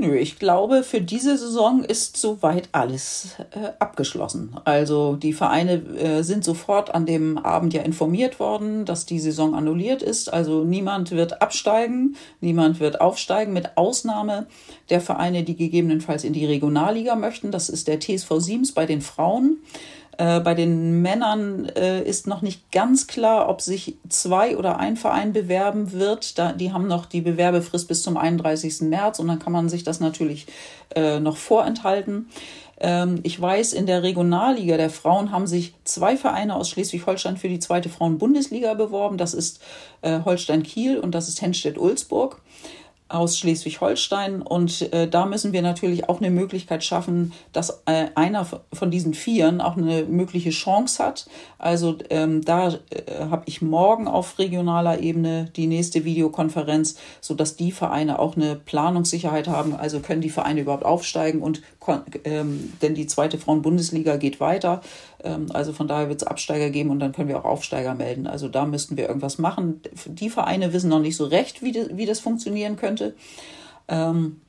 Nö, 0.00 0.16
ich 0.16 0.40
glaube, 0.40 0.82
für 0.82 1.00
diese 1.00 1.38
Saison 1.38 1.84
ist 1.84 2.16
soweit 2.16 2.68
alles 2.72 3.36
äh, 3.52 3.70
abgeschlossen. 3.78 4.56
Also 4.64 5.14
die 5.14 5.32
Vereine 5.32 5.74
äh, 5.74 6.22
sind 6.22 6.44
sofort 6.44 6.92
an 6.92 7.06
dem 7.06 7.38
Abend 7.38 7.72
ja 7.74 7.82
informiert 7.82 8.40
worden, 8.40 8.84
dass 8.84 9.06
die 9.06 9.20
Saison 9.20 9.54
annulliert 9.54 10.02
ist. 10.02 10.32
Also 10.32 10.64
niemand 10.64 11.12
wird 11.12 11.40
absteigen, 11.40 12.16
niemand 12.40 12.80
wird 12.80 13.00
aufsteigen, 13.00 13.52
mit 13.52 13.76
Ausnahme 13.76 14.46
der 14.90 15.00
Vereine, 15.00 15.44
die 15.44 15.56
gegebenenfalls 15.56 16.24
in 16.24 16.32
die 16.32 16.46
Regionalliga 16.46 17.14
möchten. 17.14 17.52
Das 17.52 17.68
ist 17.68 17.86
der 17.86 18.00
TSV 18.00 18.32
Siems 18.38 18.72
bei 18.72 18.86
den 18.86 19.00
Frauen. 19.00 19.58
Äh, 20.18 20.40
bei 20.40 20.54
den 20.54 21.02
Männern 21.02 21.66
äh, 21.66 22.02
ist 22.02 22.26
noch 22.26 22.42
nicht 22.42 22.70
ganz 22.70 23.06
klar, 23.06 23.48
ob 23.48 23.60
sich 23.60 23.96
zwei 24.08 24.56
oder 24.56 24.78
ein 24.78 24.96
Verein 24.96 25.32
bewerben 25.32 25.92
wird. 25.92 26.38
Da, 26.38 26.52
die 26.52 26.72
haben 26.72 26.86
noch 26.86 27.06
die 27.06 27.20
Bewerbefrist 27.20 27.88
bis 27.88 28.02
zum 28.02 28.16
31. 28.16 28.82
März 28.82 29.18
und 29.18 29.28
dann 29.28 29.38
kann 29.38 29.52
man 29.52 29.68
sich 29.68 29.82
das 29.82 30.00
natürlich 30.00 30.46
äh, 30.94 31.18
noch 31.20 31.36
vorenthalten. 31.36 32.28
Ähm, 32.78 33.20
ich 33.22 33.40
weiß, 33.40 33.72
in 33.72 33.86
der 33.86 34.02
Regionalliga 34.02 34.76
der 34.76 34.90
Frauen 34.90 35.32
haben 35.32 35.46
sich 35.46 35.74
zwei 35.84 36.16
Vereine 36.16 36.54
aus 36.56 36.68
Schleswig-Holstein 36.70 37.36
für 37.36 37.48
die 37.48 37.58
zweite 37.58 37.88
Frauenbundesliga 37.88 38.74
beworben. 38.74 39.18
Das 39.18 39.34
ist 39.34 39.60
äh, 40.02 40.20
Holstein 40.24 40.62
Kiel 40.62 40.98
und 40.98 41.12
das 41.14 41.28
ist 41.28 41.42
Henstedt-Ulzburg 41.42 42.40
aus 43.08 43.38
Schleswig-Holstein. 43.38 44.40
Und 44.42 44.92
äh, 44.92 45.08
da 45.08 45.26
müssen 45.26 45.52
wir 45.52 45.62
natürlich 45.62 46.08
auch 46.08 46.20
eine 46.20 46.30
Möglichkeit 46.30 46.82
schaffen, 46.82 47.32
dass 47.52 47.82
äh, 47.86 48.06
einer 48.14 48.46
von 48.72 48.90
diesen 48.90 49.14
Vieren 49.14 49.60
auch 49.60 49.76
eine 49.76 50.04
mögliche 50.04 50.50
Chance 50.50 51.04
hat. 51.04 51.26
Also 51.58 51.98
ähm, 52.10 52.42
da 52.42 52.68
äh, 52.68 53.26
habe 53.30 53.44
ich 53.46 53.60
morgen 53.60 54.08
auf 54.08 54.38
regionaler 54.38 55.00
Ebene 55.00 55.50
die 55.54 55.66
nächste 55.66 56.04
Videokonferenz, 56.04 56.96
sodass 57.20 57.56
die 57.56 57.72
Vereine 57.72 58.18
auch 58.18 58.36
eine 58.36 58.56
Planungssicherheit 58.56 59.48
haben. 59.48 59.74
Also 59.74 60.00
können 60.00 60.22
die 60.22 60.30
Vereine 60.30 60.62
überhaupt 60.62 60.84
aufsteigen 60.84 61.42
und 61.42 61.62
ähm, 62.24 62.72
denn 62.80 62.94
die 62.94 63.06
zweite 63.06 63.36
Frauen-Bundesliga 63.36 64.16
geht 64.16 64.40
weiter. 64.40 64.80
Ähm, 65.24 65.46
also 65.52 65.72
von 65.72 65.88
daher 65.88 66.08
wird 66.08 66.22
es 66.22 66.28
Absteiger 66.28 66.70
geben 66.70 66.90
und 66.90 67.00
dann 67.00 67.12
können 67.12 67.28
wir 67.28 67.38
auch 67.38 67.44
Aufsteiger 67.44 67.94
melden. 67.94 68.26
Also 68.26 68.48
da 68.48 68.66
müssten 68.66 68.96
wir 68.96 69.08
irgendwas 69.08 69.38
machen. 69.38 69.80
Die 70.06 70.30
Vereine 70.30 70.72
wissen 70.72 70.90
noch 70.90 71.00
nicht 71.00 71.16
so 71.16 71.24
recht, 71.24 71.62
wie, 71.62 71.72
de, 71.72 71.96
wie 71.96 72.06
das 72.06 72.20
funktionieren 72.20 72.76
könnte. 72.76 73.14
Ähm, 73.88 74.40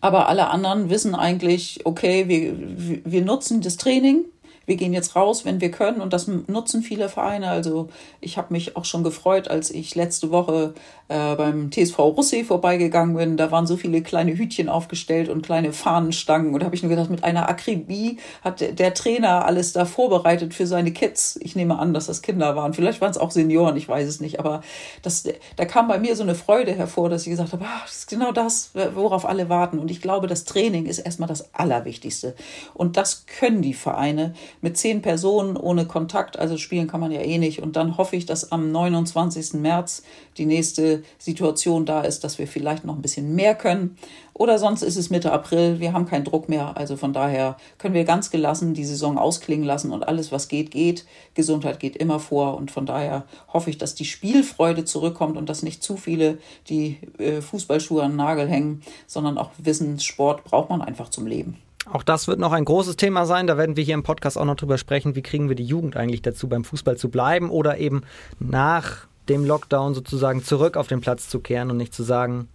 aber 0.00 0.28
alle 0.28 0.48
anderen 0.48 0.90
wissen 0.90 1.14
eigentlich, 1.14 1.80
okay, 1.84 2.28
wir, 2.28 3.02
wir 3.04 3.24
nutzen 3.24 3.62
das 3.62 3.76
Training, 3.76 4.26
wir 4.72 4.78
gehen 4.78 4.94
jetzt 4.94 5.16
raus, 5.16 5.44
wenn 5.44 5.60
wir 5.60 5.70
können. 5.70 6.00
Und 6.00 6.14
das 6.14 6.26
nutzen 6.28 6.82
viele 6.82 7.10
Vereine. 7.10 7.50
Also 7.50 7.90
ich 8.22 8.38
habe 8.38 8.54
mich 8.54 8.74
auch 8.74 8.86
schon 8.86 9.04
gefreut, 9.04 9.48
als 9.48 9.70
ich 9.70 9.94
letzte 9.94 10.30
Woche 10.30 10.72
äh, 11.08 11.36
beim 11.36 11.70
TSV 11.70 11.98
Russi 11.98 12.42
vorbeigegangen 12.42 13.14
bin. 13.14 13.36
Da 13.36 13.50
waren 13.50 13.66
so 13.66 13.76
viele 13.76 14.00
kleine 14.00 14.32
Hütchen 14.32 14.70
aufgestellt 14.70 15.28
und 15.28 15.42
kleine 15.42 15.74
Fahnenstangen. 15.74 16.54
Und 16.54 16.60
da 16.60 16.64
habe 16.64 16.74
ich 16.74 16.82
nur 16.82 16.88
gedacht, 16.88 17.10
mit 17.10 17.22
einer 17.22 17.50
Akribie 17.50 18.16
hat 18.42 18.60
der 18.78 18.94
Trainer 18.94 19.44
alles 19.44 19.74
da 19.74 19.84
vorbereitet 19.84 20.54
für 20.54 20.66
seine 20.66 20.90
Kids. 20.90 21.38
Ich 21.42 21.54
nehme 21.54 21.78
an, 21.78 21.92
dass 21.92 22.06
das 22.06 22.22
Kinder 22.22 22.56
waren. 22.56 22.72
Vielleicht 22.72 23.02
waren 23.02 23.10
es 23.10 23.18
auch 23.18 23.30
Senioren, 23.30 23.76
ich 23.76 23.86
weiß 23.86 24.08
es 24.08 24.20
nicht. 24.20 24.40
Aber 24.40 24.62
das, 25.02 25.24
da 25.56 25.66
kam 25.66 25.86
bei 25.86 25.98
mir 25.98 26.16
so 26.16 26.22
eine 26.22 26.34
Freude 26.34 26.72
hervor, 26.72 27.10
dass 27.10 27.24
ich 27.24 27.30
gesagt 27.30 27.52
habe, 27.52 27.66
ah, 27.66 27.82
das 27.84 27.98
ist 27.98 28.08
genau 28.08 28.32
das, 28.32 28.70
worauf 28.94 29.26
alle 29.26 29.50
warten. 29.50 29.78
Und 29.78 29.90
ich 29.90 30.00
glaube, 30.00 30.28
das 30.28 30.44
Training 30.44 30.86
ist 30.86 30.98
erstmal 30.98 31.28
das 31.28 31.54
Allerwichtigste. 31.54 32.34
Und 32.72 32.96
das 32.96 33.26
können 33.26 33.60
die 33.60 33.74
Vereine 33.74 34.32
mit 34.62 34.78
zehn 34.78 35.02
Personen 35.02 35.56
ohne 35.56 35.86
Kontakt, 35.86 36.38
also 36.38 36.56
spielen 36.56 36.86
kann 36.86 37.00
man 37.00 37.10
ja 37.10 37.20
eh 37.20 37.36
nicht. 37.36 37.60
Und 37.60 37.74
dann 37.74 37.98
hoffe 37.98 38.16
ich, 38.16 38.26
dass 38.26 38.52
am 38.52 38.70
29. 38.70 39.54
März 39.54 40.04
die 40.38 40.46
nächste 40.46 41.02
Situation 41.18 41.84
da 41.84 42.02
ist, 42.02 42.22
dass 42.24 42.38
wir 42.38 42.46
vielleicht 42.46 42.84
noch 42.84 42.94
ein 42.94 43.02
bisschen 43.02 43.34
mehr 43.34 43.56
können. 43.56 43.98
Oder 44.34 44.58
sonst 44.58 44.82
ist 44.82 44.96
es 44.96 45.10
Mitte 45.10 45.32
April, 45.32 45.80
wir 45.80 45.92
haben 45.92 46.06
keinen 46.06 46.24
Druck 46.24 46.48
mehr. 46.48 46.76
Also 46.76 46.96
von 46.96 47.12
daher 47.12 47.56
können 47.76 47.94
wir 47.94 48.04
ganz 48.04 48.30
gelassen 48.30 48.72
die 48.72 48.84
Saison 48.84 49.18
ausklingen 49.18 49.66
lassen 49.66 49.90
und 49.90 50.04
alles, 50.06 50.30
was 50.30 50.46
geht, 50.46 50.70
geht. 50.70 51.04
Gesundheit 51.34 51.80
geht 51.80 51.96
immer 51.96 52.20
vor. 52.20 52.56
Und 52.56 52.70
von 52.70 52.86
daher 52.86 53.24
hoffe 53.52 53.68
ich, 53.68 53.78
dass 53.78 53.96
die 53.96 54.04
Spielfreude 54.04 54.84
zurückkommt 54.84 55.36
und 55.36 55.48
dass 55.48 55.64
nicht 55.64 55.82
zu 55.82 55.96
viele 55.96 56.38
die 56.68 56.98
äh, 57.18 57.42
Fußballschuhe 57.42 58.02
an 58.02 58.12
den 58.12 58.16
Nagel 58.16 58.48
hängen, 58.48 58.82
sondern 59.08 59.38
auch 59.38 59.50
wissen, 59.58 59.98
Sport 59.98 60.44
braucht 60.44 60.70
man 60.70 60.82
einfach 60.82 61.08
zum 61.08 61.26
Leben. 61.26 61.58
Auch 61.90 62.02
das 62.02 62.28
wird 62.28 62.38
noch 62.38 62.52
ein 62.52 62.64
großes 62.64 62.96
Thema 62.96 63.26
sein. 63.26 63.46
Da 63.46 63.58
werden 63.58 63.76
wir 63.76 63.84
hier 63.84 63.94
im 63.94 64.02
Podcast 64.02 64.38
auch 64.38 64.44
noch 64.44 64.56
drüber 64.56 64.78
sprechen. 64.78 65.16
Wie 65.16 65.22
kriegen 65.22 65.48
wir 65.48 65.56
die 65.56 65.64
Jugend 65.64 65.96
eigentlich 65.96 66.22
dazu, 66.22 66.48
beim 66.48 66.64
Fußball 66.64 66.96
zu 66.96 67.08
bleiben 67.08 67.50
oder 67.50 67.78
eben 67.78 68.02
nach 68.38 69.06
dem 69.28 69.44
Lockdown 69.44 69.94
sozusagen 69.94 70.44
zurück 70.44 70.76
auf 70.76 70.86
den 70.86 71.00
Platz 71.00 71.28
zu 71.28 71.40
kehren 71.40 71.70
und 71.70 71.76
nicht 71.76 71.94
zu 71.94 72.02
sagen, 72.02 72.48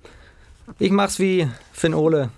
ich 0.79 0.91
mach's 0.91 1.19
wie 1.19 1.47
Finn 1.71 1.93
Ole 1.93 2.29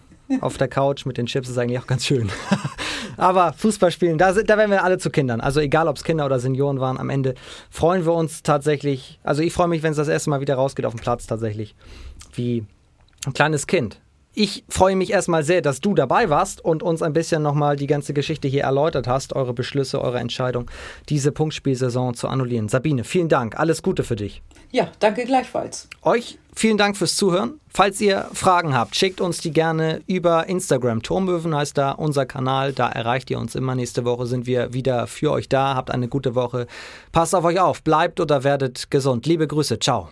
auf 0.41 0.58
der 0.58 0.67
Couch 0.67 1.06
mit 1.06 1.17
den 1.17 1.25
Chips, 1.25 1.49
ist 1.49 1.58
eigentlich 1.58 1.80
auch 1.80 1.88
ganz 1.88 2.06
schön. 2.06 2.30
Aber 3.17 3.54
Fußball 3.54 3.91
spielen, 3.91 4.17
da, 4.17 4.32
da 4.32 4.58
werden 4.58 4.71
wir 4.71 4.84
alle 4.84 4.99
zu 4.99 5.10
Kindern. 5.10 5.41
Also 5.41 5.60
egal, 5.60 5.88
ob 5.88 5.97
es 5.97 6.04
Kinder 6.04 6.25
oder 6.25 6.39
Senioren 6.39 6.80
waren, 6.80 6.97
am 6.97 7.10
Ende 7.10 7.34
freuen 7.69 8.06
wir 8.06 8.13
uns 8.13 8.43
tatsächlich. 8.43 9.19
Also 9.23 9.41
ich 9.41 9.52
freue 9.52 9.67
mich, 9.67 9.84
wenn 9.84 9.91
es 9.91 9.97
das 9.97 10.08
erste 10.08 10.30
Mal 10.30 10.41
wieder 10.41 10.56
rausgeht 10.56 10.86
auf 10.86 10.93
dem 10.93 11.02
Platz 11.02 11.25
tatsächlich. 11.25 11.75
Wie 12.34 12.65
ein 13.25 13.34
kleines 13.34 13.67
Kind 13.67 13.99
ich 14.39 14.63
freue 14.69 14.95
mich 14.95 15.12
erstmal 15.12 15.43
sehr, 15.43 15.62
dass 15.62 15.82
du 15.82 15.93
dabei 15.93 16.30
warst 16.30 16.63
und 16.63 16.82
uns 16.82 17.02
ein 17.02 17.12
bisschen 17.12 17.41
nochmal 17.41 17.75
die 17.75 17.88
ganze 17.88 18.13
Geschichte 18.13 18.47
hier 18.47 18.63
erläutert 18.63 19.06
hast, 19.06 19.36
eure 19.36 19.54
Beschlüsse, 19.54 20.02
eure 20.02 20.19
Entscheidung, 20.19 20.71
diese 21.10 21.34
Punktspielsaison 21.34 22.13
zu 22.13 22.30
annullieren. 22.30 22.69
Sabine, 22.69 23.04
vielen 23.04 23.28
Dank. 23.28 23.60
Alles 23.60 23.84
Gute 23.84 24.06
für 24.06 24.15
dich. 24.15 24.41
Ja, 24.71 24.88
danke 24.99 25.25
gleichfalls. 25.25 25.89
Euch 26.04 26.39
vielen 26.56 26.78
Dank 26.78 26.95
fürs 26.95 27.17
Zuhören. 27.17 27.60
Falls 27.67 27.99
ihr 27.99 28.28
Fragen 28.32 28.73
habt, 28.73 28.95
schickt 28.95 29.19
uns 29.19 29.39
die 29.39 29.52
gerne 29.52 30.04
über 30.08 30.47
Instagram. 30.47 31.04
Turmöwen 31.04 31.54
heißt 31.54 31.78
da 31.78 31.91
unser 31.91 32.25
Kanal. 32.25 32.71
Da 32.71 32.88
erreicht 32.88 33.30
ihr 33.30 33.39
uns 33.39 33.56
immer. 33.56 33.75
Nächste 33.75 34.06
Woche 34.06 34.25
sind 34.25 34.45
wir 34.45 34.73
wieder 34.73 35.08
für 35.08 35.32
euch 35.32 35.49
da. 35.49 35.75
Habt 35.75 35.91
eine 35.91 36.08
gute 36.08 36.34
Woche. 36.34 36.65
Passt 37.12 37.36
auf 37.36 37.43
euch 37.43 37.60
auf. 37.60 37.84
Bleibt 37.84 38.21
oder 38.21 38.45
werdet 38.45 38.89
gesund. 38.89 39.25
Liebe 39.25 39.47
Grüße. 39.47 39.80
Ciao. 39.80 40.08